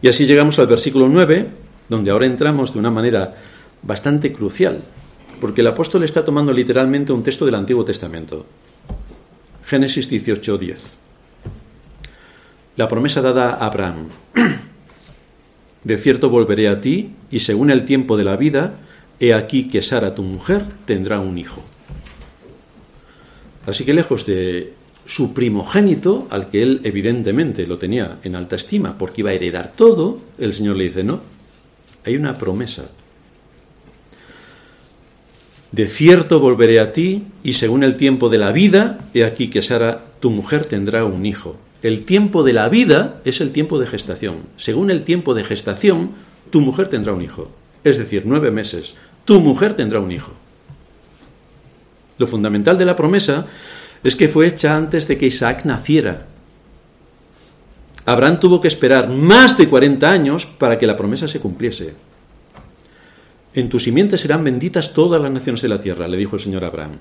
[0.01, 1.47] Y así llegamos al versículo 9,
[1.89, 3.35] donde ahora entramos de una manera
[3.81, 4.83] bastante crucial.
[5.41, 8.45] porque el apóstol está tomando literalmente un texto del Antiguo Testamento.
[9.65, 10.93] Génesis 18, 10.
[12.77, 14.09] La promesa dada a Abraham.
[15.83, 18.75] De cierto volveré a ti, y según el tiempo de la vida,
[19.19, 21.61] he aquí que Sara, tu mujer, tendrá un hijo.
[23.67, 24.73] Así que lejos de
[25.05, 29.73] su primogénito, al que él evidentemente lo tenía en alta estima porque iba a heredar
[29.75, 31.21] todo, el Señor le dice, no,
[32.05, 32.89] hay una promesa.
[35.71, 39.61] De cierto volveré a ti y según el tiempo de la vida, he aquí que
[39.61, 41.57] Sara, tu mujer, tendrá un hijo.
[41.83, 44.37] El tiempo de la vida es el tiempo de gestación.
[44.57, 46.11] Según el tiempo de gestación,
[46.49, 47.51] tu mujer tendrá un hijo.
[47.83, 48.95] Es decir, nueve meses.
[49.25, 50.31] Tu mujer tendrá un hijo.
[52.17, 53.45] Lo fundamental de la promesa
[54.05, 56.27] es que fue hecha antes de que Isaac naciera.
[58.05, 61.95] Abraham tuvo que esperar más de 40 años para que la promesa se cumpliese.
[63.55, 66.63] En tu simiente serán benditas todas las naciones de la tierra, le dijo el Señor
[66.63, 66.97] a Abraham.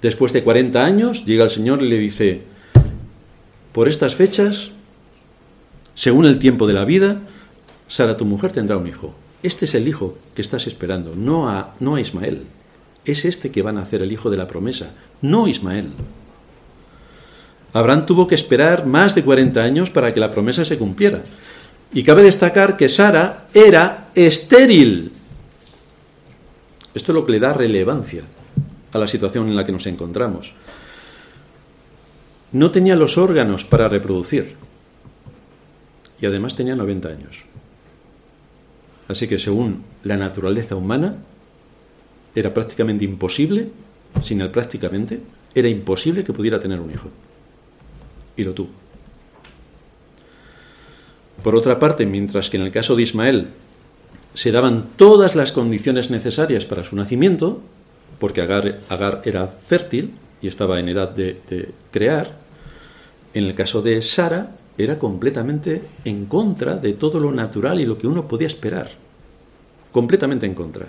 [0.00, 2.42] Después de 40 años llega el Señor y le dice,
[3.72, 4.70] por estas fechas,
[5.94, 7.20] según el tiempo de la vida,
[7.86, 9.14] Sara, tu mujer, tendrá un hijo.
[9.42, 12.44] Este es el hijo que estás esperando, no a, no a Ismael
[13.04, 14.90] es este que van a hacer el hijo de la promesa,
[15.20, 15.92] no Ismael.
[17.72, 21.22] Abraham tuvo que esperar más de 40 años para que la promesa se cumpliera.
[21.92, 25.12] Y cabe destacar que Sara era estéril.
[26.94, 28.22] Esto es lo que le da relevancia
[28.92, 30.54] a la situación en la que nos encontramos.
[32.52, 34.54] No tenía los órganos para reproducir.
[36.20, 37.44] Y además tenía 90 años.
[39.08, 41.16] Así que según la naturaleza humana,
[42.34, 43.68] era prácticamente imposible,
[44.22, 45.20] sin el prácticamente,
[45.54, 47.08] era imposible que pudiera tener un hijo.
[48.36, 48.70] Y lo tuvo.
[51.42, 53.48] Por otra parte, mientras que en el caso de Ismael
[54.34, 57.60] se daban todas las condiciones necesarias para su nacimiento,
[58.18, 62.38] porque Agar, era fértil y estaba en edad de, de crear,
[63.34, 67.98] en el caso de Sara era completamente en contra de todo lo natural y lo
[67.98, 68.90] que uno podía esperar.
[69.92, 70.88] Completamente en contra.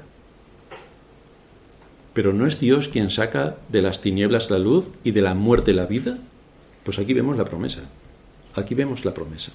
[2.16, 5.74] Pero ¿no es Dios quien saca de las tinieblas la luz y de la muerte
[5.74, 6.18] la vida?
[6.86, 7.82] Pues aquí vemos la promesa.
[8.56, 9.52] Aquí vemos la promesa.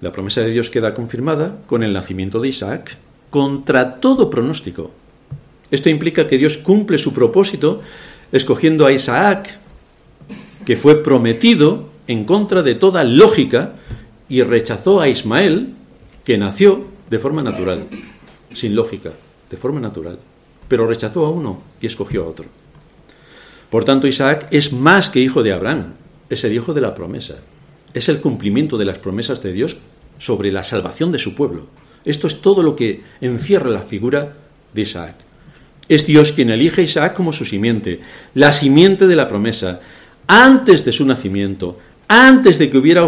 [0.00, 2.98] La promesa de Dios queda confirmada con el nacimiento de Isaac
[3.30, 4.90] contra todo pronóstico.
[5.70, 7.80] Esto implica que Dios cumple su propósito
[8.32, 9.56] escogiendo a Isaac,
[10.66, 13.74] que fue prometido en contra de toda lógica,
[14.28, 15.74] y rechazó a Ismael,
[16.24, 17.86] que nació de forma natural,
[18.52, 19.12] sin lógica,
[19.50, 20.18] de forma natural.
[20.68, 22.46] Pero rechazó a uno y escogió a otro.
[23.70, 25.94] Por tanto, Isaac es más que hijo de Abraham,
[26.30, 27.36] es el hijo de la promesa.
[27.92, 29.78] Es el cumplimiento de las promesas de Dios
[30.18, 31.66] sobre la salvación de su pueblo.
[32.04, 34.34] Esto es todo lo que encierra la figura
[34.72, 35.14] de Isaac.
[35.88, 38.00] Es Dios quien elige a Isaac como su simiente,
[38.34, 39.80] la simiente de la promesa,
[40.26, 43.06] antes de su nacimiento, antes de que hubiera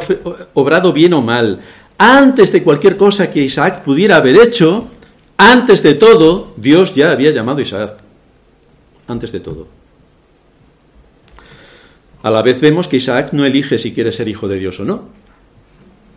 [0.54, 1.60] obrado bien o mal,
[1.98, 4.88] antes de cualquier cosa que Isaac pudiera haber hecho,
[5.36, 7.98] antes de todo, Dios ya había llamado a Isaac.
[9.06, 9.68] Antes de todo.
[12.22, 14.84] A la vez vemos que Isaac no elige si quiere ser hijo de Dios o
[14.84, 15.04] no.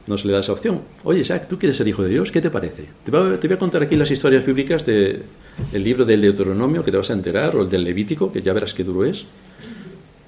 [0.08, 0.82] No se le da esa opción.
[1.04, 2.32] Oye, Isaac, ¿tú quieres ser hijo de Dios?
[2.32, 2.86] ¿Qué te parece?
[3.06, 5.24] Te voy a, contar aquí las historias bíblicas del
[5.72, 8.74] libro del Deuteronomio, que te vas a enterar, o el del Levítico, que ya verás
[8.74, 9.26] qué duro es.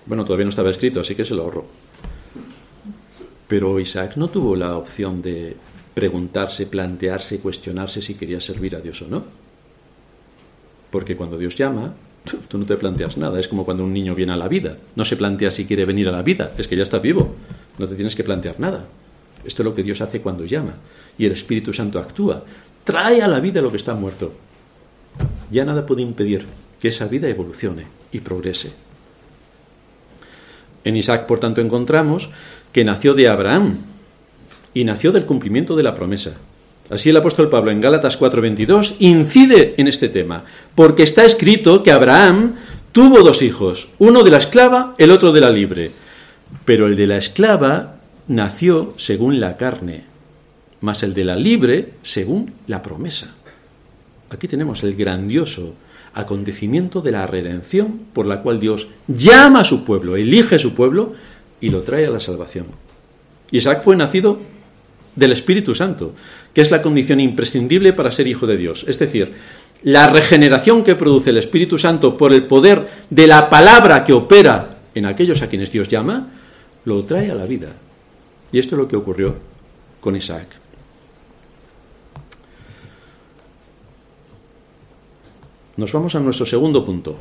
[0.06, 1.66] Bueno, todavía no estaba escrito, así que se lo ahorro.
[3.52, 5.58] Pero Isaac no tuvo la opción de
[5.94, 9.26] preguntarse, plantearse, cuestionarse si quería servir a Dios o no.
[10.90, 11.94] Porque cuando Dios llama,
[12.48, 13.38] tú no te planteas nada.
[13.42, 14.78] Es como cuando un niño viene a la vida.
[14.96, 17.36] No se plantea si quiere venir a la vida, es que ya está vivo.
[17.78, 18.86] No te tienes que plantear nada.
[19.44, 20.76] Esto es lo que Dios hace cuando llama.
[21.18, 22.46] Y el Espíritu Santo actúa.
[22.86, 24.32] Trae a la vida lo que está muerto.
[25.52, 26.46] Ya nada puede impedir
[26.80, 27.84] que esa vida evolucione
[28.14, 28.72] y progrese.
[30.86, 32.30] En Isaac, por tanto, encontramos
[32.72, 33.78] que nació de Abraham
[34.74, 36.34] y nació del cumplimiento de la promesa.
[36.90, 40.44] Así el apóstol Pablo en Gálatas 4:22 incide en este tema,
[40.76, 42.56] porque está escrito que Abraham
[42.92, 45.92] tuvo dos hijos, uno de la esclava, el otro de la libre,
[46.66, 47.96] pero el de la esclava
[48.28, 50.04] nació según la carne,
[50.82, 53.36] mas el de la libre según la promesa.
[54.30, 55.76] Aquí tenemos el grandioso
[56.14, 60.74] acontecimiento de la redención por la cual Dios llama a su pueblo, elige a su
[60.74, 61.14] pueblo
[61.62, 62.66] y lo trae a la salvación.
[63.52, 64.40] Isaac fue nacido
[65.16, 66.14] del Espíritu Santo,
[66.54, 68.86] que es la condición imprescindible para ser hijo de Dios.
[68.88, 69.34] Es decir,
[69.84, 74.78] la regeneración que produce el Espíritu Santo por el poder de la palabra que opera
[74.94, 76.30] en aquellos a quienes Dios llama,
[76.86, 77.74] lo trae a la vida.
[78.52, 79.36] Y esto es lo que ocurrió
[80.00, 80.48] con Isaac.
[85.78, 87.18] Nos vamos a nuestro segundo punto,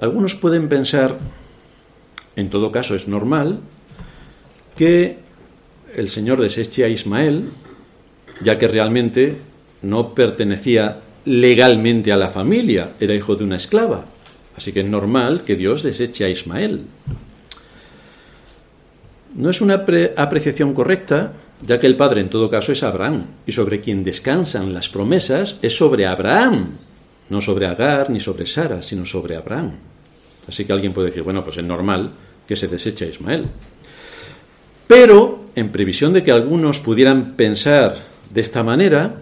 [0.00, 1.18] algunos pueden pensar,
[2.36, 3.60] en todo caso es normal,
[4.76, 5.18] que
[5.94, 7.50] el Señor deseche a Ismael,
[8.42, 9.38] ya que realmente
[9.82, 14.06] no pertenecía legalmente a la familia, era hijo de una esclava.
[14.56, 16.82] Así que es normal que Dios deseche a Ismael.
[19.36, 19.84] No es una
[20.16, 21.32] apreciación correcta,
[21.66, 25.58] ya que el padre en todo caso es Abraham, y sobre quien descansan las promesas
[25.62, 26.76] es sobre Abraham,
[27.30, 29.72] no sobre Agar ni sobre Sara, sino sobre Abraham.
[30.48, 32.12] Así que alguien puede decir, bueno, pues es normal
[32.46, 33.46] que se deseche a Ismael.
[34.86, 37.96] Pero, en previsión de que algunos pudieran pensar
[38.30, 39.16] de esta manera,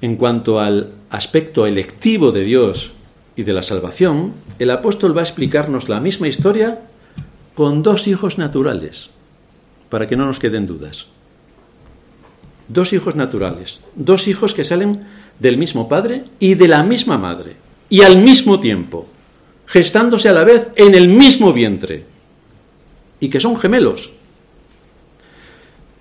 [0.00, 2.92] en cuanto al aspecto electivo de Dios
[3.34, 6.80] y de la salvación, el apóstol va a explicarnos la misma historia
[7.54, 9.10] con dos hijos naturales,
[9.88, 11.06] para que no nos queden dudas.
[12.68, 15.06] Dos hijos naturales, dos hijos que salen
[15.38, 17.56] del mismo padre y de la misma madre,
[17.88, 19.06] y al mismo tiempo,
[19.66, 22.04] gestándose a la vez en el mismo vientre,
[23.20, 24.12] y que son gemelos,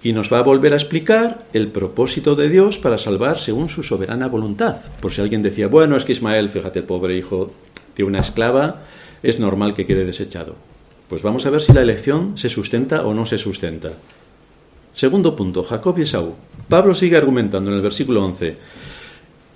[0.06, 3.82] y nos va a volver a explicar el propósito de Dios para salvar según su
[3.82, 4.78] soberana voluntad.
[5.00, 7.52] Por si alguien decía, bueno, es que Ismael, fíjate, el pobre hijo
[7.98, 8.84] de una esclava,
[9.24, 10.58] es normal que quede desechado.
[11.10, 13.94] Pues vamos a ver si la elección se sustenta o no se sustenta.
[14.94, 16.36] Segundo punto, Jacob y Esaú.
[16.70, 18.58] Pablo sigue argumentando en el versículo 11.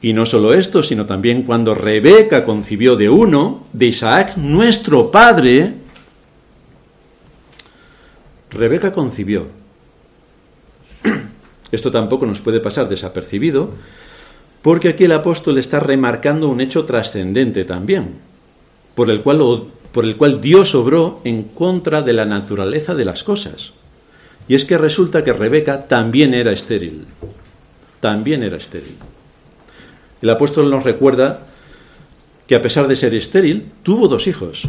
[0.02, 5.74] Y no solo esto, sino también cuando Rebeca concibió de uno, de Isaac, nuestro padre,
[8.50, 9.48] Rebeca concibió.
[11.72, 13.72] Esto tampoco nos puede pasar desapercibido,
[14.62, 18.16] porque aquí el apóstol está remarcando un hecho trascendente también,
[18.96, 23.74] por el, cual, Dios obró en contra de la naturaleza de las cosas.
[24.48, 27.06] Y es que resulta que Rebeca también era estéril,
[28.00, 28.96] también era estéril.
[30.22, 31.42] El apóstol nos recuerda
[32.48, 34.68] que a pesar de ser estéril, tuvo dos hijos,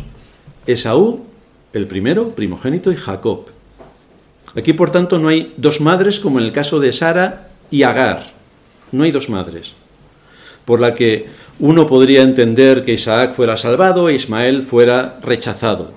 [0.67, 1.25] Esaú,
[1.73, 3.47] el primero, primogénito, y Jacob,
[4.57, 8.33] Aquí, por tanto, no hay dos madres como en el caso de Sara y Agar.
[8.91, 9.73] No hay dos madres.
[10.65, 11.27] Por la que
[11.61, 15.93] uno podría entender que Isaac fuera salvado e Ismael fuera rechazado.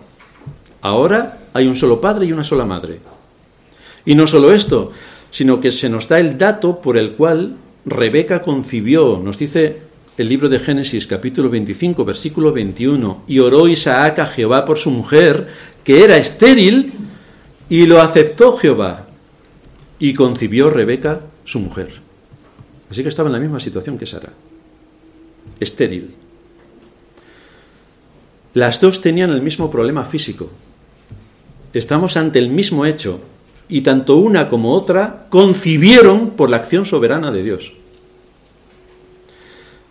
[0.82, 3.00] Ahora hay un solo padre y una sola madre.
[4.06, 4.92] Y no solo esto,
[5.32, 7.56] sino que se nos da el dato por el cual
[7.86, 9.82] Rebeca concibió, nos dice
[10.18, 14.92] el libro de Génesis capítulo 25 versículo 21, y oró Isaac a Jehová por su
[14.92, 15.48] mujer,
[15.84, 16.94] que era estéril,
[17.70, 19.08] y lo aceptó Jehová
[20.00, 21.90] y concibió Rebeca, su mujer.
[22.90, 24.32] Así que estaba en la misma situación que Sara,
[25.60, 26.14] estéril.
[28.54, 30.50] Las dos tenían el mismo problema físico.
[31.74, 33.20] Estamos ante el mismo hecho
[33.70, 37.74] y tanto una como otra concibieron por la acción soberana de Dios.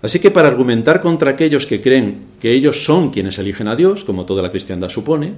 [0.02, 4.04] Así que para argumentar contra aquellos que creen que ellos son quienes eligen a Dios,
[4.04, 5.34] como toda la cristiandad supone,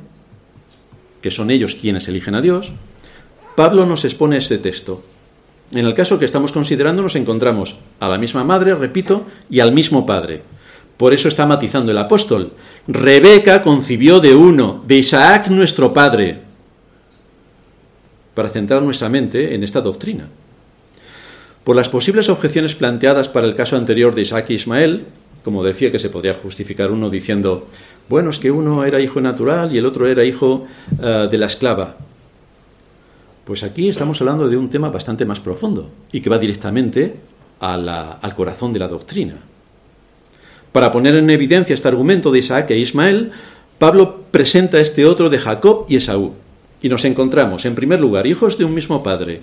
[1.20, 2.72] que son ellos quienes eligen a Dios,
[3.56, 5.02] Pablo nos expone este texto.
[5.70, 9.72] En el caso que estamos considerando nos encontramos a la misma madre, repito, y al
[9.72, 10.42] mismo padre.
[10.96, 12.52] Por eso está matizando el apóstol.
[12.86, 16.43] Rebeca concibió de uno, de Isaac nuestro padre,
[18.34, 20.28] para centrar nuestra mente en esta doctrina.
[21.64, 25.06] Por las posibles objeciones planteadas para el caso anterior de Isaac e Ismael,
[25.44, 27.66] como decía que se podría justificar uno diciendo,
[28.08, 30.66] bueno, es que uno era hijo natural y el otro era hijo
[31.02, 31.96] eh, de la esclava.
[33.44, 37.14] Pues aquí estamos hablando de un tema bastante más profundo y que va directamente
[37.60, 39.36] al corazón de la doctrina.
[40.72, 43.32] Para poner en evidencia este argumento de Isaac e Ismael,
[43.78, 46.34] Pablo presenta este otro de Jacob y Esaú.
[46.84, 49.40] Y nos encontramos, en primer lugar, hijos de un mismo padre.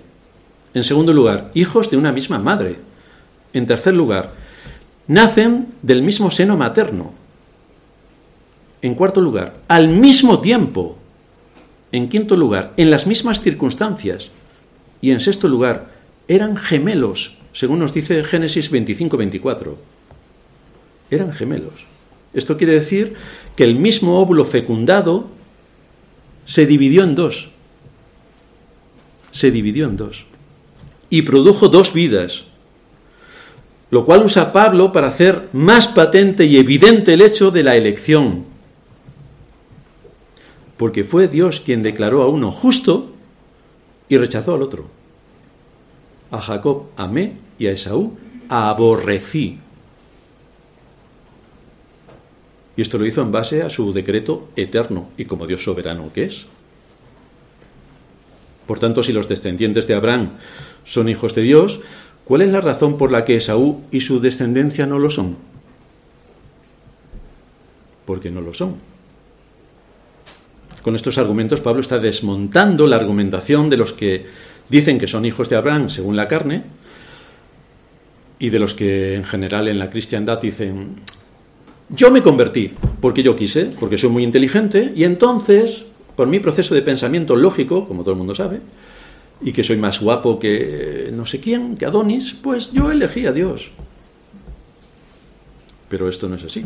[0.76, 2.76] En segundo lugar, hijos de una misma madre.
[3.52, 4.34] En tercer lugar,
[5.08, 7.16] nacen del mismo seno materno.
[8.84, 11.00] En cuarto lugar, al mismo tiempo.
[11.92, 14.30] En quinto lugar, en las mismas circunstancias.
[15.02, 15.90] Y en sexto lugar,
[16.28, 19.78] eran gemelos, según nos dice Génesis 25-24.
[21.10, 21.88] Eran gemelos.
[22.36, 23.16] Esto quiere decir
[23.56, 25.41] que el mismo óvulo fecundado
[26.46, 27.50] se dividió en dos.
[29.32, 30.26] Se dividió en dos.
[31.10, 32.46] Y produjo dos vidas,
[33.90, 38.46] lo cual usa Pablo para hacer más patente y evidente el hecho de la elección.
[40.78, 43.12] Porque fue Dios quien declaró a uno justo
[44.10, 44.90] y rechazó al otro.
[46.32, 48.18] A Jacob amé y a Esaú
[48.50, 49.60] aborrecí.
[52.78, 56.24] Y esto lo hizo en base a su decreto eterno y como Dios soberano que
[56.24, 56.46] es.
[58.66, 60.32] Por tanto, si los descendientes de Abraham
[60.86, 61.82] son hijos de Dios,
[62.32, 65.36] ¿Cuál es la razón por la que Esaú y su descendencia no lo son?
[68.06, 68.76] Porque no lo son.
[70.82, 74.26] Con estos argumentos Pablo está desmontando la argumentación de los que
[74.70, 76.64] dicen que son hijos de Abraham según la carne
[78.40, 81.02] y de los que en general en la cristiandad dicen,
[81.94, 85.86] yo me convertí porque yo quise, porque soy muy inteligente y entonces,
[86.16, 88.62] por mi proceso de pensamiento lógico, como todo el mundo sabe,
[89.42, 93.34] y que soy más guapo que no sé quién, que Adonis, pues yo elegí a
[93.34, 93.72] Dios.
[95.90, 96.66] Pero esto no es así.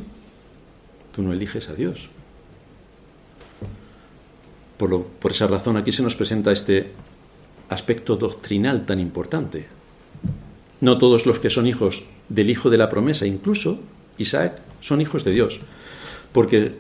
[1.16, 2.10] Tú no eliges a Dios.
[4.78, 6.92] Por, por esa razón aquí se nos presenta este
[7.70, 9.68] aspecto doctrinal tan importante.
[10.82, 13.80] No todos los que son hijos del hijo de la promesa, incluso
[14.18, 15.60] Isaac, son hijos de Dios.
[16.32, 16.74] Porque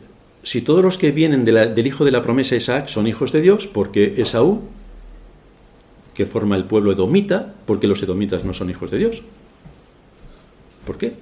[0.43, 3.65] si todos los que vienen del hijo de la promesa Isaac son hijos de Dios,
[3.65, 4.61] porque Esaú,
[6.13, 9.23] que forma el pueblo edomita, porque los edomitas no son hijos de Dios.
[10.85, 11.13] ¿Por qué?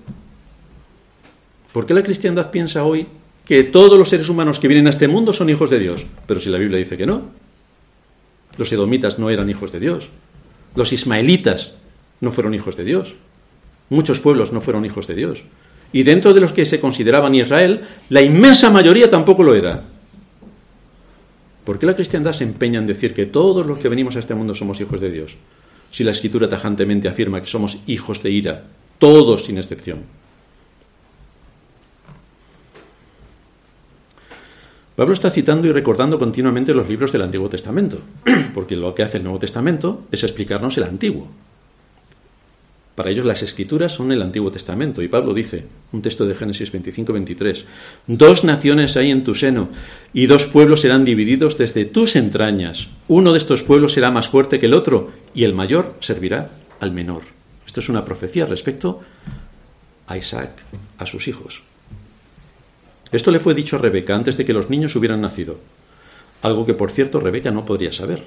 [1.71, 3.07] ¿Por qué la cristiandad piensa hoy
[3.45, 6.05] que todos los seres humanos que vienen a este mundo son hijos de Dios?
[6.27, 7.29] Pero si la Biblia dice que no.
[8.57, 10.09] Los edomitas no eran hijos de Dios.
[10.75, 11.77] Los ismaelitas
[12.19, 13.15] no fueron hijos de Dios.
[13.89, 15.45] Muchos pueblos no fueron hijos de Dios.
[15.93, 19.83] Y dentro de los que se consideraban Israel, la inmensa mayoría tampoco lo era.
[21.63, 24.35] ¿Por qué la cristiandad se empeña en decir que todos los que venimos a este
[24.35, 25.35] mundo somos hijos de Dios?
[25.91, 28.63] Si la escritura tajantemente afirma que somos hijos de ira,
[28.97, 29.99] todos sin excepción.
[34.95, 37.99] Pablo está citando y recordando continuamente los libros del Antiguo Testamento,
[38.53, 41.29] porque lo que hace el Nuevo Testamento es explicarnos el Antiguo.
[42.95, 45.01] Para ellos las escrituras son el Antiguo Testamento.
[45.01, 47.63] Y Pablo dice, un texto de Génesis 25-23,
[48.05, 49.69] dos naciones hay en tu seno
[50.13, 52.89] y dos pueblos serán divididos desde tus entrañas.
[53.07, 56.91] Uno de estos pueblos será más fuerte que el otro y el mayor servirá al
[56.91, 57.23] menor.
[57.65, 59.01] Esto es una profecía respecto
[60.05, 60.51] a Isaac,
[60.99, 61.63] a sus hijos.
[63.11, 65.59] Esto le fue dicho a Rebeca antes de que los niños hubieran nacido.
[66.43, 68.23] Algo que, por cierto, Rebeca no podría saber,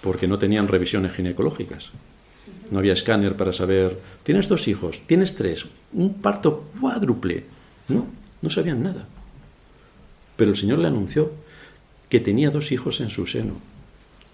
[0.00, 1.92] porque no tenían revisiones ginecológicas.
[2.72, 7.44] No había escáner para saber, tienes dos hijos, tienes tres, un parto cuádruple.
[7.88, 8.06] No,
[8.40, 9.06] no sabían nada.
[10.36, 11.32] Pero el Señor le anunció
[12.08, 13.56] que tenía dos hijos en su seno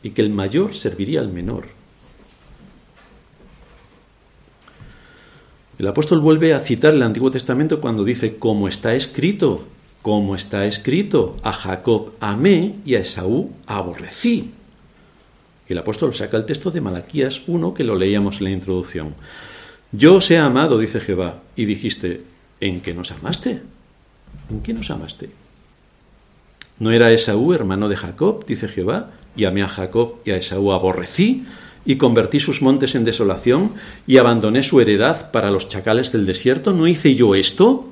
[0.04, 1.66] y que el mayor serviría al menor.
[5.80, 9.66] El apóstol vuelve a citar el Antiguo Testamento cuando dice, como está escrito,
[10.00, 14.52] como está escrito, a Jacob amé y a Esaú aborrecí.
[15.68, 19.14] El apóstol saca el texto de Malaquías 1 que lo leíamos en la introducción.
[19.92, 22.22] Yo os he amado, dice Jehová, y dijiste,
[22.60, 23.62] ¿en qué nos amaste?
[24.50, 25.30] ¿En qué nos amaste?
[26.78, 30.72] ¿No era Esaú hermano de Jacob, dice Jehová, y amé a Jacob y a Esaú
[30.72, 31.44] aborrecí,
[31.84, 33.72] y convertí sus montes en desolación,
[34.06, 36.72] y abandoné su heredad para los chacales del desierto?
[36.72, 37.88] ¿No hice yo esto?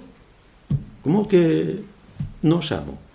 [1.03, 1.81] ¿Cómo que
[2.43, 3.06] no os amo?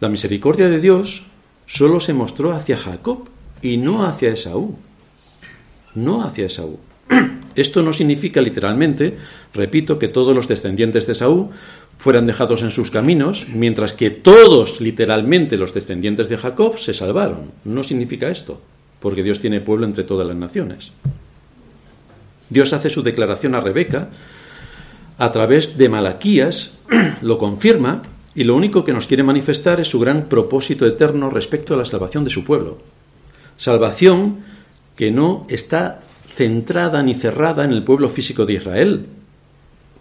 [0.00, 1.24] La misericordia de Dios
[1.66, 3.28] solo se mostró hacia Jacob
[3.62, 4.76] y no hacia Esaú.
[5.94, 6.78] No hacia Esaú.
[7.56, 9.16] Esto no significa literalmente,
[9.54, 11.50] repito, que todos los descendientes de Esaú
[11.98, 17.52] fueran dejados en sus caminos, mientras que todos, literalmente, los descendientes de Jacob se salvaron.
[17.64, 18.60] No significa esto,
[19.00, 20.92] porque Dios tiene pueblo entre todas las naciones.
[22.50, 24.10] Dios hace su declaración a Rebeca
[25.16, 26.74] a través de Malaquías,
[27.22, 28.02] lo confirma
[28.36, 31.86] y lo único que nos quiere manifestar es su gran propósito eterno respecto a la
[31.86, 32.76] salvación de su pueblo.
[33.56, 34.44] Salvación
[34.94, 36.02] que no está
[36.34, 39.06] centrada ni cerrada en el pueblo físico de Israel,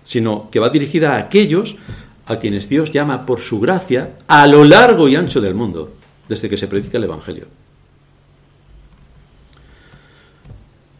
[0.03, 1.77] sino que va dirigida a aquellos
[2.25, 5.93] a quienes Dios llama por su gracia a lo largo y ancho del mundo,
[6.27, 7.47] desde que se predica el Evangelio.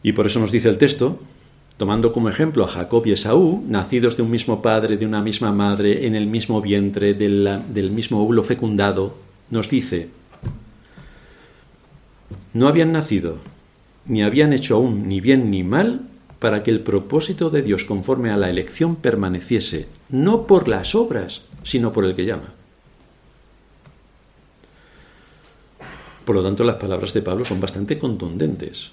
[0.03, 1.19] Y por eso nos dice el texto,
[1.77, 5.51] tomando como ejemplo a Jacob y Esaú, nacidos de un mismo padre, de una misma
[5.51, 9.15] madre, en el mismo vientre, del, mismo óvulo fecundado,
[9.49, 10.09] nos dice,
[12.53, 13.37] no habían nacido,
[14.05, 16.07] ni habían hecho aún ni bien ni mal,
[16.39, 21.43] para que el propósito de Dios conforme a la elección permaneciese, no por las obras,
[21.63, 22.53] sino por el que llama.
[26.23, 28.91] Por lo tanto, las palabras de Pablo son bastante contundentes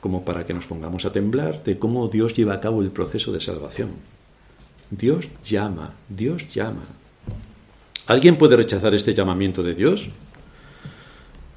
[0.00, 3.32] como para que nos pongamos a temblar de cómo Dios lleva a cabo el proceso
[3.32, 3.90] de salvación.
[4.90, 6.84] Dios llama, Dios llama.
[8.06, 10.08] ¿Alguien puede rechazar este llamamiento de Dios?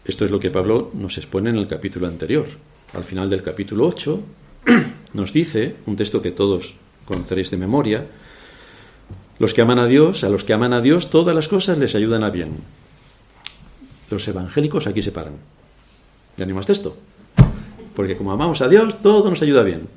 [0.03, 2.47] Esto es lo que Pablo nos expone en el capítulo anterior.
[2.93, 4.23] Al final del capítulo 8
[5.13, 6.75] nos dice, un texto que todos
[7.05, 8.07] conoceréis de memoria,
[9.39, 11.95] los que aman a Dios, a los que aman a Dios, todas las cosas les
[11.95, 12.59] ayudan a bien.
[14.09, 15.37] Los evangélicos aquí se paran.
[16.37, 16.97] Ya ni más texto.
[17.95, 19.87] Porque como amamos a Dios, todo nos ayuda bien.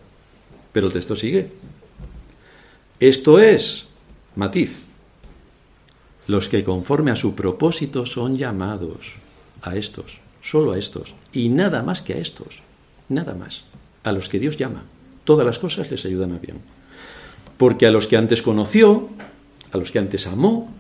[0.72, 1.51] Pero el texto sigue.
[3.01, 3.86] Esto es,
[4.36, 4.86] matiz,
[6.26, 9.14] los que conforme a su propósito son llamados
[9.62, 12.62] a estos, solo a estos, y nada más que a estos,
[13.09, 13.64] nada más,
[14.05, 14.84] a los que Dios llama.
[15.24, 16.59] Todas las cosas les ayudan a bien.
[17.57, 19.09] Porque a los que antes conoció,
[19.72, 20.70] a los que antes amó,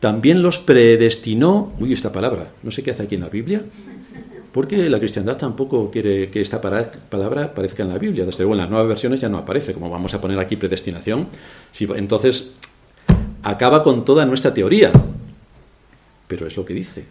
[0.00, 3.62] también los predestinó, uy, esta palabra, no sé qué hace aquí en la Biblia,
[4.56, 8.24] porque la cristiandad tampoco quiere que esta palabra aparezca en la Biblia.
[8.24, 11.28] Desde luego en las nuevas versiones ya no aparece, como vamos a poner aquí predestinación.
[11.94, 12.52] entonces
[13.42, 14.92] acaba con toda nuestra teoría.
[16.26, 17.04] Pero es lo que dice.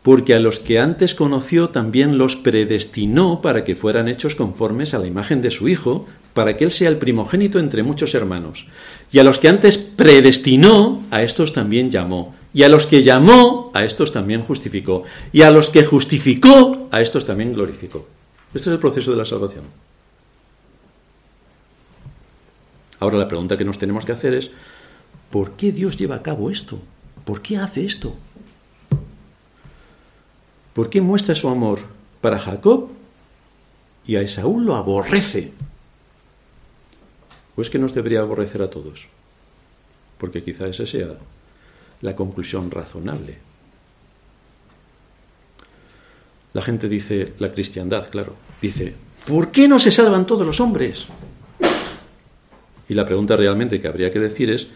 [0.00, 4.98] Porque a los que antes conoció también los predestinó para que fueran hechos conformes a
[4.98, 8.68] la imagen de su Hijo, para que Él sea el primogénito entre muchos hermanos.
[9.12, 12.34] Y a los que antes predestinó, a estos también llamó.
[12.54, 15.04] Y a los que llamó, a estos también justificó.
[15.32, 18.06] Y a los que justificó, a estos también glorificó.
[18.54, 19.64] Este es el proceso de la salvación.
[22.98, 24.50] Ahora la pregunta que nos tenemos que hacer es,
[25.30, 26.78] ¿por qué Dios lleva a cabo esto?
[27.24, 28.16] ¿Por qué hace esto?
[30.72, 31.80] ¿Por qué muestra su amor
[32.20, 32.88] para Jacob
[34.06, 35.52] y a Esaú lo aborrece?
[37.56, 39.08] ¿O es que nos debería aborrecer a todos?
[40.18, 41.16] Porque quizá esa sea
[42.00, 43.38] la conclusión razonable.
[46.56, 48.94] La gente dice, la cristiandad, claro, dice,
[49.26, 51.06] ¿por qué no se salvan todos los hombres?
[52.88, 54.66] Y la pregunta realmente que habría que decir es,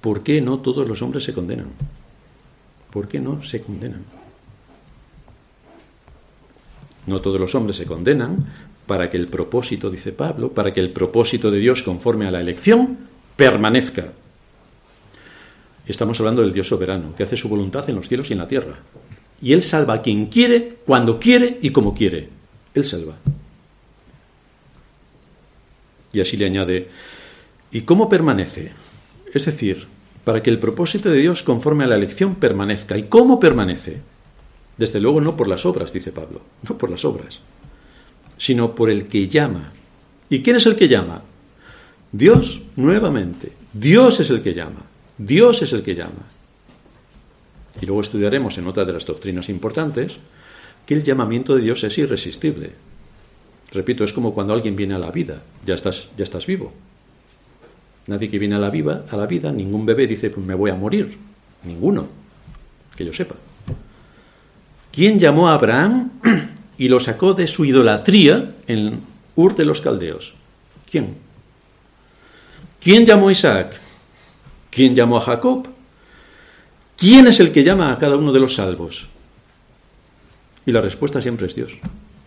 [0.00, 1.70] ¿por qué no todos los hombres se condenan?
[2.92, 4.04] ¿Por qué no se condenan?
[7.08, 8.38] No todos los hombres se condenan
[8.86, 12.38] para que el propósito, dice Pablo, para que el propósito de Dios conforme a la
[12.38, 12.96] elección
[13.34, 14.12] permanezca.
[15.84, 18.46] Estamos hablando del Dios soberano, que hace su voluntad en los cielos y en la
[18.46, 18.78] tierra.
[19.40, 22.28] Y Él salva a quien quiere, cuando quiere y como quiere.
[22.74, 23.16] Él salva.
[26.12, 26.88] Y así le añade,
[27.70, 28.72] ¿Y cómo permanece?
[29.32, 29.86] Es decir,
[30.24, 32.96] para que el propósito de Dios conforme a la elección permanezca.
[32.96, 34.00] ¿Y cómo permanece?
[34.78, 37.40] Desde luego no por las obras, dice Pablo, no por las obras,
[38.36, 39.72] sino por el que llama.
[40.30, 41.22] ¿Y quién es el que llama?
[42.12, 43.52] Dios nuevamente.
[43.72, 44.82] Dios es el que llama.
[45.18, 46.26] Dios es el que llama.
[47.80, 50.18] Y luego estudiaremos en otra de las doctrinas importantes
[50.86, 52.72] que el llamamiento de Dios es irresistible.
[53.72, 56.72] Repito, es como cuando alguien viene a la vida, ya estás, ya estás vivo.
[58.06, 60.70] Nadie que viene a la, viva, a la vida, ningún bebé dice, pues me voy
[60.70, 61.18] a morir.
[61.64, 62.08] Ninguno,
[62.96, 63.34] que yo sepa.
[64.90, 66.10] ¿Quién llamó a Abraham
[66.78, 69.02] y lo sacó de su idolatría en
[69.36, 70.34] Ur de los Caldeos?
[70.90, 71.16] ¿Quién?
[72.80, 73.78] ¿Quién llamó a Isaac?
[74.70, 75.68] ¿Quién llamó a Jacob?
[76.98, 79.06] ¿Quién es el que llama a cada uno de los salvos?
[80.66, 81.78] Y la respuesta siempre es Dios.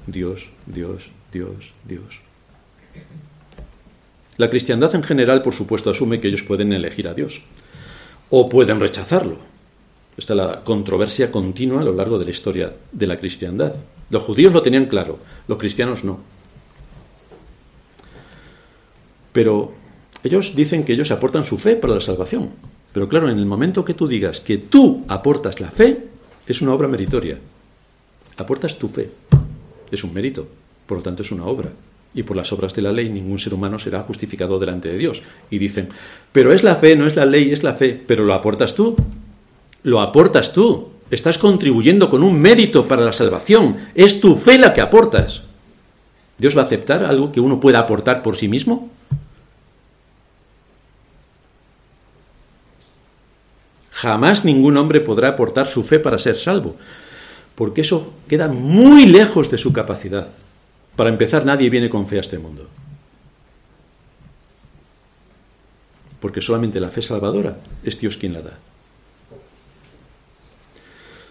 [0.08, 2.22] Dios, Dios, Dios, Dios.
[4.38, 7.42] La cristiandad en general, por supuesto, asume que ellos pueden elegir a Dios
[8.30, 9.40] o pueden rechazarlo.
[10.16, 13.76] Esta es la controversia continua a lo largo de la historia de la cristiandad.
[14.10, 15.20] Los judíos lo tenían claro,
[15.50, 16.22] los cristianos no.
[19.34, 19.74] Pero
[20.24, 22.52] ellos dicen que ellos aportan su fe para la salvación.
[22.94, 26.08] Pero claro, en el momento que tú digas que tú aportas la fe,
[26.48, 27.40] es una obra meritoria.
[28.38, 29.10] Aportas tu fe.
[29.92, 30.48] Es un mérito.
[30.86, 31.72] Por lo tanto, es una obra
[32.14, 35.22] y por las obras de la ley ningún ser humano será justificado delante de Dios.
[35.50, 35.90] Y dicen,
[36.32, 38.96] pero es la fe, no es la ley, es la fe, pero lo aportas tú.
[39.84, 40.90] Lo aportas tú.
[41.10, 43.78] Estás contribuyendo con un mérito para la salvación.
[43.96, 45.44] Es tu fe la que aportas.
[46.38, 48.90] ¿Dios va a aceptar algo que uno pueda aportar por sí mismo?
[54.02, 56.76] Jamás ningún hombre podrá aportar su fe para ser salvo,
[57.54, 60.28] porque eso queda muy lejos de su capacidad.
[60.96, 62.68] Para empezar, nadie viene con fe a este mundo.
[66.20, 68.58] Porque solamente la fe salvadora es Dios quien la da.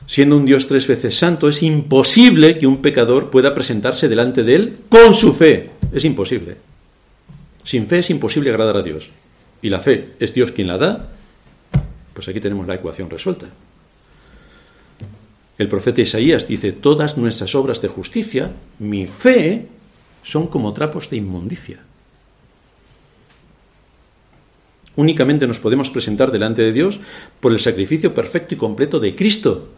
[0.07, 4.55] Siendo un Dios tres veces santo, es imposible que un pecador pueda presentarse delante de
[4.55, 5.71] Él con su fe.
[5.93, 6.57] Es imposible.
[7.64, 9.11] Sin fe es imposible agradar a Dios.
[9.61, 11.09] Y la fe es Dios quien la da.
[12.21, 13.47] Pues aquí tenemos la ecuación resuelta.
[15.57, 19.68] El profeta Isaías dice, todas nuestras obras de justicia, mi fe,
[20.23, 21.79] son como trapos de inmundicia.
[24.97, 27.01] Únicamente nos podemos presentar delante de Dios
[27.41, 29.71] por el sacrificio perfecto y completo de Cristo.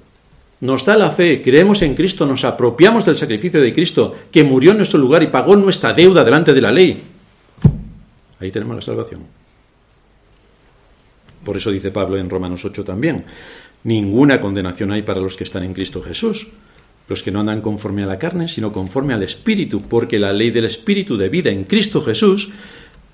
[0.62, 4.72] Nos da la fe, creemos en Cristo, nos apropiamos del sacrificio de Cristo, que murió
[4.72, 7.00] en nuestro lugar y pagó nuestra deuda delante de la ley.
[8.40, 9.41] Ahí tenemos la salvación.
[11.44, 13.24] Por eso dice Pablo en Romanos 8 también,
[13.84, 16.48] Ninguna condenación hay para los que están en Cristo Jesús,
[17.08, 20.50] los que no andan conforme a la carne, sino conforme al Espíritu, porque la ley
[20.50, 22.50] del Espíritu de vida en Cristo Jesús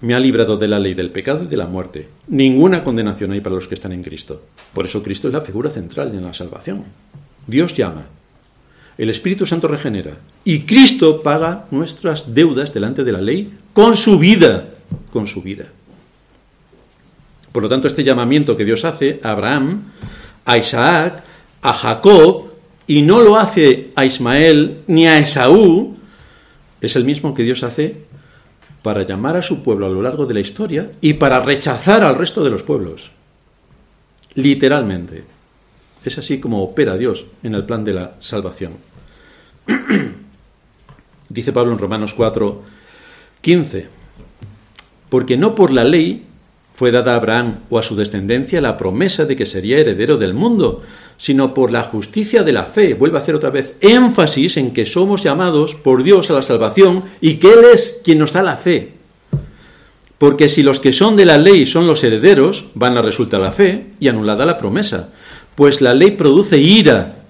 [0.00, 2.08] me ha librado de la ley del pecado y de la muerte.
[2.28, 4.42] Ninguna condenación hay para los que están en Cristo.
[4.74, 6.84] Por eso Cristo es la figura central en la salvación.
[7.46, 8.06] Dios llama,
[8.98, 14.18] el Espíritu Santo regenera y Cristo paga nuestras deudas delante de la ley con su
[14.18, 14.68] vida,
[15.12, 15.72] con su vida.
[17.52, 19.84] Por lo tanto, este llamamiento que Dios hace a Abraham,
[20.44, 21.22] a Isaac,
[21.62, 22.48] a Jacob,
[22.86, 25.96] y no lo hace a Ismael ni a Esaú,
[26.80, 27.96] es el mismo que Dios hace
[28.82, 32.16] para llamar a su pueblo a lo largo de la historia y para rechazar al
[32.16, 33.10] resto de los pueblos.
[34.34, 35.24] Literalmente.
[36.04, 38.74] Es así como opera Dios en el plan de la salvación.
[41.28, 42.62] Dice Pablo en Romanos 4,
[43.40, 43.88] 15,
[45.10, 46.24] porque no por la ley
[46.78, 50.32] fue dada a Abraham o a su descendencia la promesa de que sería heredero del
[50.32, 50.84] mundo,
[51.16, 52.94] sino por la justicia de la fe.
[52.94, 57.02] Vuelve a hacer otra vez énfasis en que somos llamados por Dios a la salvación
[57.20, 58.92] y que Él es quien nos da la fe.
[60.18, 63.50] Porque si los que son de la ley son los herederos, van a resultar la
[63.50, 65.08] fe y anulada la promesa.
[65.56, 67.24] Pues la ley produce ira,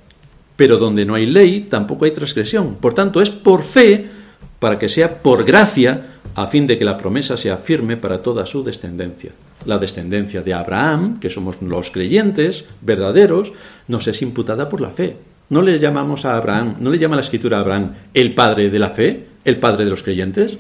[0.56, 2.74] pero donde no hay ley tampoco hay transgresión.
[2.74, 4.10] Por tanto, es por fe
[4.58, 8.46] para que sea por gracia a fin de que la promesa sea firme para toda
[8.46, 9.32] su descendencia.
[9.64, 13.52] La descendencia de Abraham, que somos los creyentes verdaderos,
[13.88, 15.16] nos es imputada por la fe.
[15.48, 18.78] No le llamamos a Abraham, no le llama la escritura a Abraham el padre de
[18.78, 20.58] la fe, el padre de los creyentes.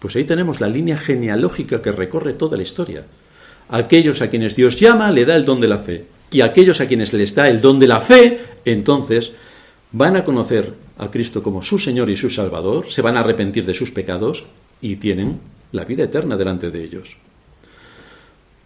[0.00, 3.04] Pues ahí tenemos la línea genealógica que recorre toda la historia.
[3.70, 6.04] aquellos a quienes Dios llama le da el don de la fe.
[6.30, 9.32] Y aquellos a quienes les da el don de la fe, entonces
[9.92, 13.64] van a conocer a Cristo como su Señor y su Salvador, se van a arrepentir
[13.64, 14.44] de sus pecados
[14.80, 15.40] y tienen
[15.72, 17.16] la vida eterna delante de ellos.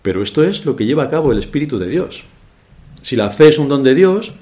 [0.02, 2.24] Pero esto es lo que lleva a cabo el Espíritu de Dios.
[3.02, 4.34] Si la fe es un don de Dios,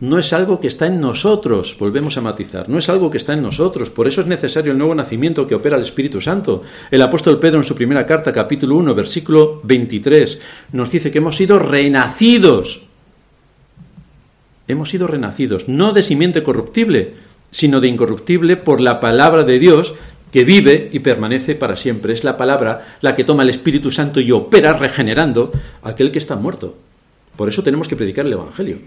[0.00, 3.34] no es algo que está en nosotros, volvemos a matizar, no es algo que está
[3.34, 6.62] en nosotros, por eso es necesario el nuevo nacimiento que opera el Espíritu Santo.
[6.90, 10.40] El apóstol Pedro en su primera carta, capítulo 1, versículo 23,
[10.72, 12.86] nos dice que hemos sido renacidos.
[14.68, 17.14] Hemos sido renacidos, no de simiente corruptible,
[17.50, 19.94] sino de incorruptible por la palabra de Dios
[20.32, 22.12] que vive y permanece para siempre.
[22.12, 25.52] Es la palabra la que toma el Espíritu Santo y opera regenerando
[25.82, 26.76] aquel que está muerto.
[27.36, 28.78] Por eso tenemos que predicar el Evangelio.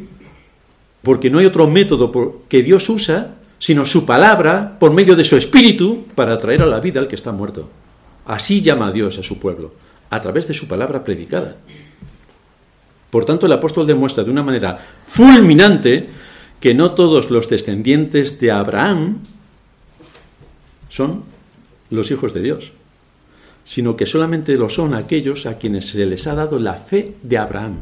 [1.01, 2.11] Porque no hay otro método
[2.47, 6.81] que Dios usa sino su palabra por medio de su Espíritu para traer a la
[6.81, 7.69] vida al que está muerto.
[8.25, 9.71] Así llama Dios a su pueblo,
[10.09, 11.55] a través de su palabra predicada.
[13.09, 14.77] Por tanto, el apóstol demuestra de una manera
[15.07, 16.09] fulminante
[16.59, 19.19] que no todos los descendientes de Abraham
[20.89, 21.23] son
[21.93, 22.73] los hijos de Dios,
[23.65, 27.37] sino que solamente lo son aquellos a quienes se les ha dado la fe de
[27.37, 27.77] Abraham.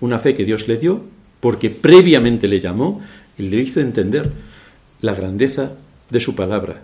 [0.00, 1.02] Una fe que Dios le dio
[1.40, 3.02] porque previamente le llamó
[3.36, 4.30] y le hizo entender
[5.00, 5.72] la grandeza
[6.10, 6.82] de su palabra.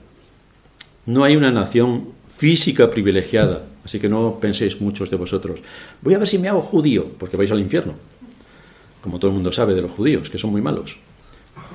[1.06, 5.60] No hay una nación física privilegiada, así que no penséis muchos de vosotros,
[6.02, 7.94] voy a ver si me hago judío, porque vais al infierno,
[9.00, 10.98] como todo el mundo sabe de los judíos, que son muy malos.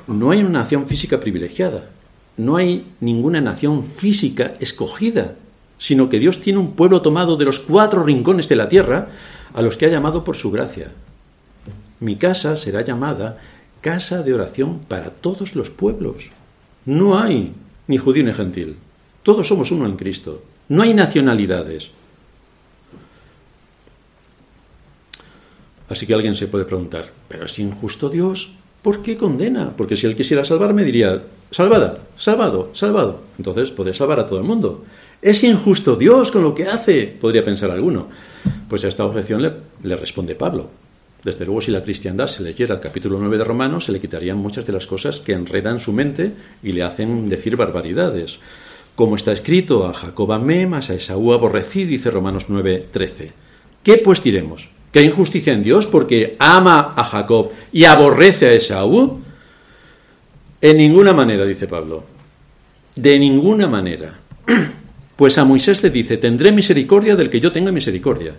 [0.08, 1.90] No hay una nación física privilegiada,
[2.40, 5.36] no hay ninguna nación física escogida,
[5.78, 9.10] sino que Dios tiene un pueblo tomado de los cuatro rincones de la tierra
[9.54, 10.94] a los que ha llamado por su gracia.
[12.00, 13.40] Mi casa será llamada
[13.82, 16.30] casa de oración para todos los pueblos.
[16.86, 17.52] No hay
[17.88, 18.78] ni judío ni gentil.
[19.22, 20.42] Todos somos uno en Cristo.
[20.70, 21.92] No hay nacionalidades.
[25.90, 28.54] Así que alguien se puede preguntar, ¿pero es injusto Dios?
[28.82, 29.74] ¿Por qué condena?
[29.76, 31.22] Porque si Él quisiera salvarme diría,
[31.52, 33.22] salvada, salvado, salvado.
[33.38, 34.86] Entonces podría salvar a todo el mundo.
[35.22, 37.06] ¿Es injusto Dios con lo que hace?
[37.20, 38.08] Podría pensar alguno.
[38.70, 39.42] Pues a esta objeción
[39.84, 40.70] le, responde Pablo.
[41.24, 44.38] Desde luego, si la cristiandad se leyera el capítulo 9 de Romanos, se le quitarían
[44.38, 46.32] muchas de las cosas que enredan su mente
[46.64, 48.40] y le hacen decir barbaridades.
[48.96, 53.34] Como está escrito, a Jacob amé, mas a Esaú aborrecí, dice Romanos 9, 13.
[53.84, 54.70] ¿Qué pues diremos?
[54.92, 59.20] ¿Que hay injusticia en Dios porque ama a Jacob y aborrece a Esaú?
[60.62, 62.04] En ninguna manera, dice Pablo.
[62.96, 64.20] De ninguna manera.
[65.20, 68.36] Pues a Moisés le dice, tendré misericordia del que yo tenga misericordia.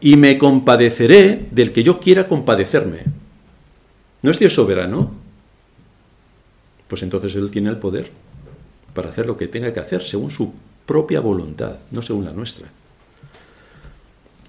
[0.00, 3.04] Y me compadeceré del que yo quiera compadecerme.
[4.22, 5.12] ¿No es Dios soberano?
[6.88, 8.10] Pues entonces Él tiene el poder
[8.92, 10.52] para hacer lo que tenga que hacer según su
[10.84, 12.66] propia voluntad, no según la nuestra.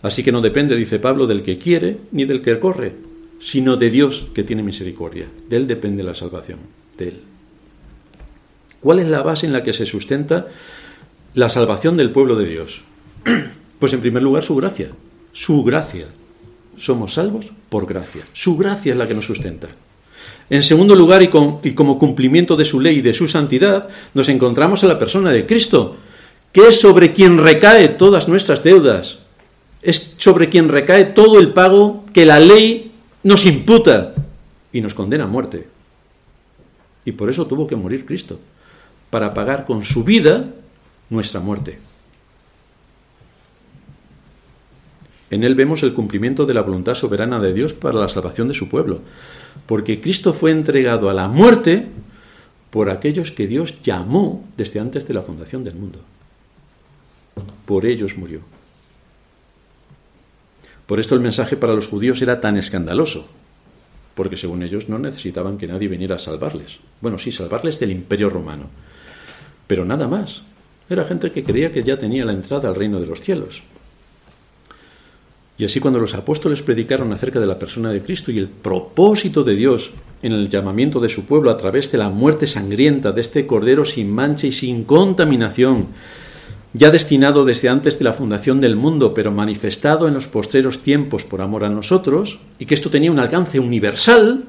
[0.08, 2.93] Así que no depende, dice Pablo, del que quiere ni del que corre,
[3.39, 5.28] sino de Dios que tiene misericordia.
[5.49, 6.60] De Él depende la salvación,
[6.97, 7.20] de Él.
[8.80, 10.47] ¿Cuál es la base en la que se sustenta
[11.34, 12.82] la salvación del pueblo de Dios?
[13.78, 14.89] Pues en primer lugar su gracia,
[15.34, 16.08] su gracia.
[16.78, 18.24] somos salvos por gracia.
[18.34, 19.68] Su gracia es la que nos sustenta.
[20.49, 24.82] En segundo lugar, y, como cumplimiento de su ley y de su santidad, nos encontramos
[24.82, 25.95] en la persona de Cristo,
[26.51, 29.20] que es sobre quien recae todas nuestras deudas,
[29.82, 32.92] es sobre quien recae todo el pago que la ley
[33.24, 34.14] nos imputa
[34.72, 35.68] y nos condena a muerte.
[37.06, 38.40] Y por eso tuvo que morir Cristo,
[39.10, 40.50] para pagar con su vida
[41.10, 41.80] nuestra muerte.
[45.30, 48.54] En él vemos el cumplimiento de la voluntad soberana de Dios para la salvación de
[48.54, 49.02] su pueblo,
[49.66, 51.88] porque Cristo fue entregado a la muerte
[52.72, 56.00] por aquellos que Dios llamó desde antes de la fundación del mundo.
[57.66, 58.42] Por ellos murió.
[60.88, 63.28] Por esto el mensaje para los judíos era tan escandaloso,
[64.16, 66.80] porque según ellos no necesitaban que nadie viniera a salvarles.
[67.02, 68.68] Bueno, sí, salvarles del imperio romano,
[69.68, 70.44] pero nada más.
[70.90, 73.62] Era gente que creía que ya tenía la entrada al reino de los cielos.
[75.58, 79.44] Y así cuando los apóstoles predicaron acerca de la persona de Cristo y el propósito
[79.44, 83.22] de Dios en el llamamiento de su pueblo a través de la muerte sangrienta de
[83.22, 85.88] este Cordero sin mancha y sin contaminación,
[86.74, 91.24] ya destinado desde antes de la fundación del mundo, pero manifestado en los postreros tiempos
[91.24, 94.43] por amor a nosotros, y que esto tenía un alcance universal,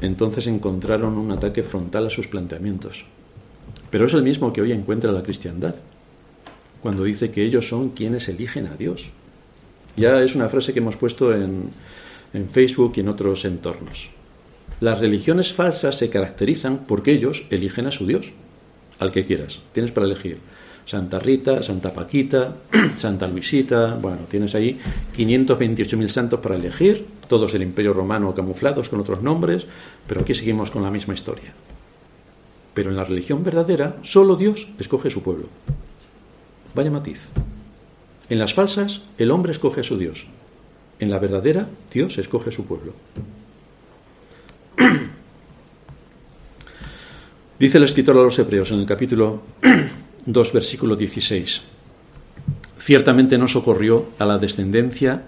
[0.00, 3.04] entonces encontraron un ataque frontal a sus planteamientos.
[3.90, 5.76] Pero es el mismo que hoy encuentra la cristiandad,
[6.82, 9.10] cuando dice que ellos son quienes eligen a Dios.
[9.96, 11.70] Ya es una frase que hemos puesto en,
[12.34, 14.10] en Facebook y en otros entornos.
[14.80, 18.32] Las religiones falsas se caracterizan porque ellos eligen a su Dios,
[18.98, 19.60] al que quieras.
[19.72, 20.38] Tienes para elegir
[20.84, 22.56] Santa Rita, Santa Paquita,
[22.96, 23.94] Santa Luisita.
[23.94, 24.78] Bueno, tienes ahí
[25.16, 29.66] 528.000 santos para elegir, todos del Imperio Romano camuflados con otros nombres,
[30.06, 31.52] pero aquí seguimos con la misma historia.
[32.74, 35.48] Pero en la religión verdadera, solo Dios escoge su pueblo.
[36.74, 37.30] Vaya matiz.
[38.28, 40.26] En las falsas, el hombre escoge a su Dios.
[40.98, 42.94] En la verdadera, Dios escoge a su pueblo.
[47.58, 49.42] Dice el escritor a los hebreos en el capítulo
[50.26, 51.62] 2, versículo 16.
[52.78, 55.22] Ciertamente no socorrió a la descendencia,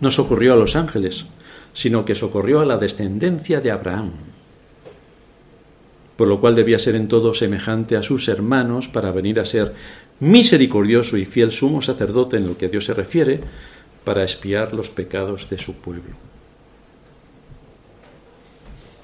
[0.00, 1.26] no socorrió a los ángeles,
[1.72, 4.12] sino que socorrió a la descendencia de Abraham,
[6.16, 9.74] por lo cual debía ser en todo semejante a sus hermanos para venir a ser
[10.20, 13.40] misericordioso y fiel sumo sacerdote en lo que a Dios se refiere,
[14.04, 16.16] para espiar los pecados de su pueblo.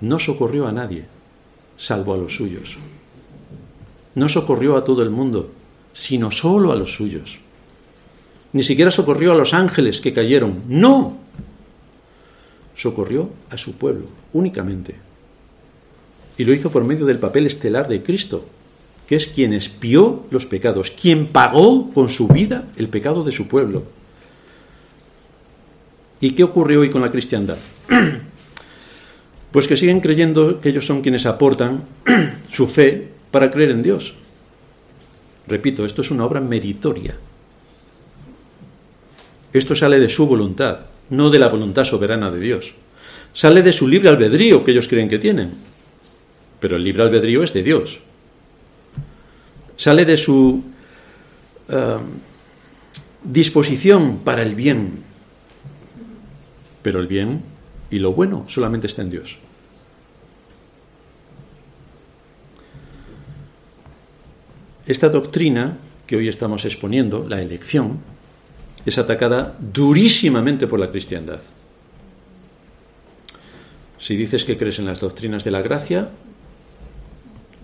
[0.01, 1.05] No socorrió a nadie,
[1.77, 2.79] salvo a los suyos.
[4.15, 5.51] No socorrió a todo el mundo,
[5.93, 7.41] sino solo a los suyos.
[8.53, 10.63] Ni siquiera socorrió a los ángeles que cayeron.
[10.69, 11.19] No.
[12.77, 14.95] Socorrió a su pueblo, únicamente.
[16.39, 18.47] Y lo hizo por medio del papel estelar de Cristo,
[19.07, 23.49] que es quien espió los pecados, quien pagó con su vida el pecado de su
[23.49, 23.85] pueblo.
[26.21, 27.59] ¿Y qué ocurre hoy con la cristiandad?
[29.51, 31.85] Pues que siguen creyendo que ellos son quienes aportan
[32.51, 34.15] su fe para creer en Dios.
[35.49, 37.19] Repito, esto es una obra meritoria.
[39.53, 42.75] Esto sale de su voluntad, no de la voluntad soberana de Dios.
[43.33, 45.55] Sale de su libre albedrío que ellos creen que tienen.
[46.61, 48.01] Pero el libre albedrío es de Dios
[49.77, 50.63] sale de su
[51.69, 51.99] eh,
[53.23, 55.03] disposición para el bien.
[56.83, 57.43] Pero el bien
[57.91, 59.39] y lo bueno solamente está en Dios.
[64.87, 68.01] Esta doctrina que hoy estamos exponiendo, la elección,
[68.85, 71.41] es atacada durísimamente por la cristiandad.
[73.99, 76.11] Si dices que crees en las doctrinas de la gracia,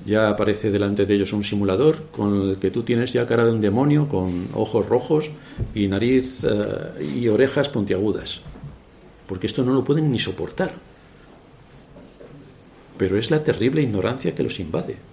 [0.06, 3.52] ya aparece delante de ellos un simulador con el que tú tienes ya cara de
[3.52, 5.30] un demonio, con ojos rojos
[5.74, 8.40] y nariz eh, y orejas puntiagudas.
[9.26, 10.72] Porque esto no lo pueden ni soportar.
[12.96, 15.09] Pero es la terrible ignorancia que los invade.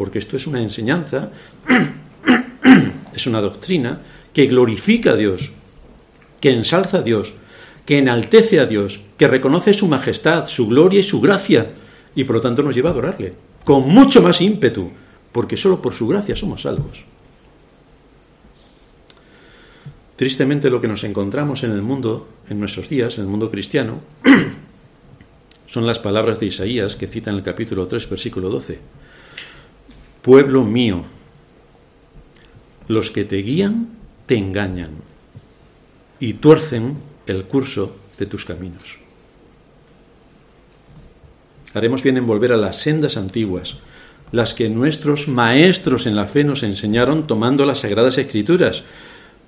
[0.00, 1.28] Porque esto es una enseñanza,
[3.14, 4.00] es una doctrina
[4.32, 5.50] que glorifica a Dios,
[6.40, 7.34] que ensalza a Dios,
[7.84, 11.72] que enaltece a Dios, que reconoce su majestad, su gloria y su gracia,
[12.14, 14.90] y por lo tanto nos lleva a adorarle con mucho más ímpetu,
[15.32, 17.04] porque solo por su gracia somos salvos.
[20.16, 24.00] Tristemente lo que nos encontramos en el mundo, en nuestros días, en el mundo cristiano,
[25.66, 29.09] son las palabras de Isaías que cita en el capítulo 3, versículo 12.
[30.22, 31.04] Pueblo mío,
[32.88, 33.88] los que te guían
[34.26, 34.90] te engañan
[36.18, 38.98] y tuercen el curso de tus caminos.
[41.72, 43.78] Haremos bien en volver a las sendas antiguas,
[44.30, 48.84] las que nuestros maestros en la fe nos enseñaron tomando las sagradas escrituras,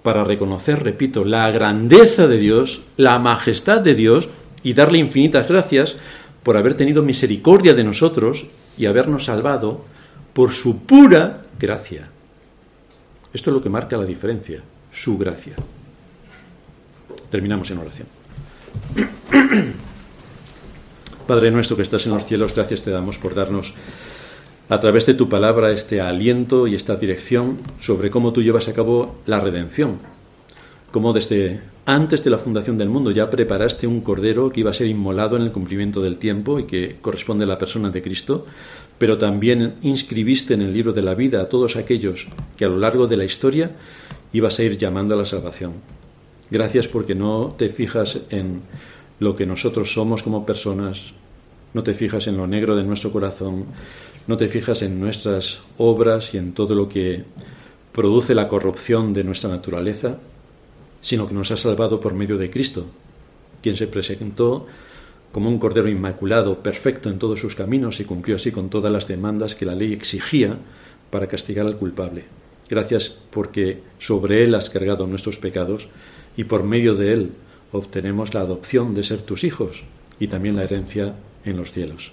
[0.02, 4.30] para reconocer, repito, la grandeza de Dios, la majestad de Dios
[4.62, 5.96] y darle infinitas gracias
[6.42, 8.46] por haber tenido misericordia de nosotros
[8.78, 9.91] y habernos salvado
[10.32, 12.08] por su pura gracia.
[13.32, 15.54] Esto es lo que marca la diferencia, su gracia.
[17.30, 18.08] Terminamos en oración.
[21.26, 23.74] Padre nuestro que estás en los cielos, gracias te damos por darnos
[24.68, 28.72] a través de tu palabra este aliento y esta dirección sobre cómo tú llevas a
[28.72, 29.98] cabo la redención,
[30.90, 34.74] cómo desde antes de la fundación del mundo ya preparaste un cordero que iba a
[34.74, 38.46] ser inmolado en el cumplimiento del tiempo y que corresponde a la persona de Cristo,
[38.98, 42.78] pero también inscribiste en el libro de la vida a todos aquellos que a lo
[42.78, 43.72] largo de la historia
[44.32, 45.74] ibas a ir llamando a la salvación.
[46.50, 48.62] Gracias porque no te fijas en
[49.18, 51.14] lo que nosotros somos como personas,
[51.74, 53.66] no te fijas en lo negro de nuestro corazón,
[54.26, 57.24] no te fijas en nuestras obras y en todo lo que
[57.92, 60.18] produce la corrupción de nuestra naturaleza,
[61.00, 62.86] sino que nos ha salvado por medio de Cristo,
[63.62, 64.66] quien se presentó
[65.32, 69.08] como un cordero inmaculado, perfecto en todos sus caminos y cumplió así con todas las
[69.08, 70.58] demandas que la ley exigía
[71.10, 72.24] para castigar al culpable.
[72.68, 75.88] Gracias porque sobre Él has cargado nuestros pecados
[76.36, 77.32] y por medio de Él
[77.72, 79.84] obtenemos la adopción de ser tus hijos
[80.20, 81.14] y también la herencia
[81.44, 82.12] en los cielos.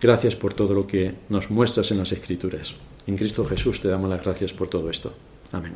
[0.00, 2.74] Gracias por todo lo que nos muestras en las Escrituras.
[3.06, 5.12] En Cristo Jesús te damos las gracias por todo esto.
[5.50, 5.72] Amén.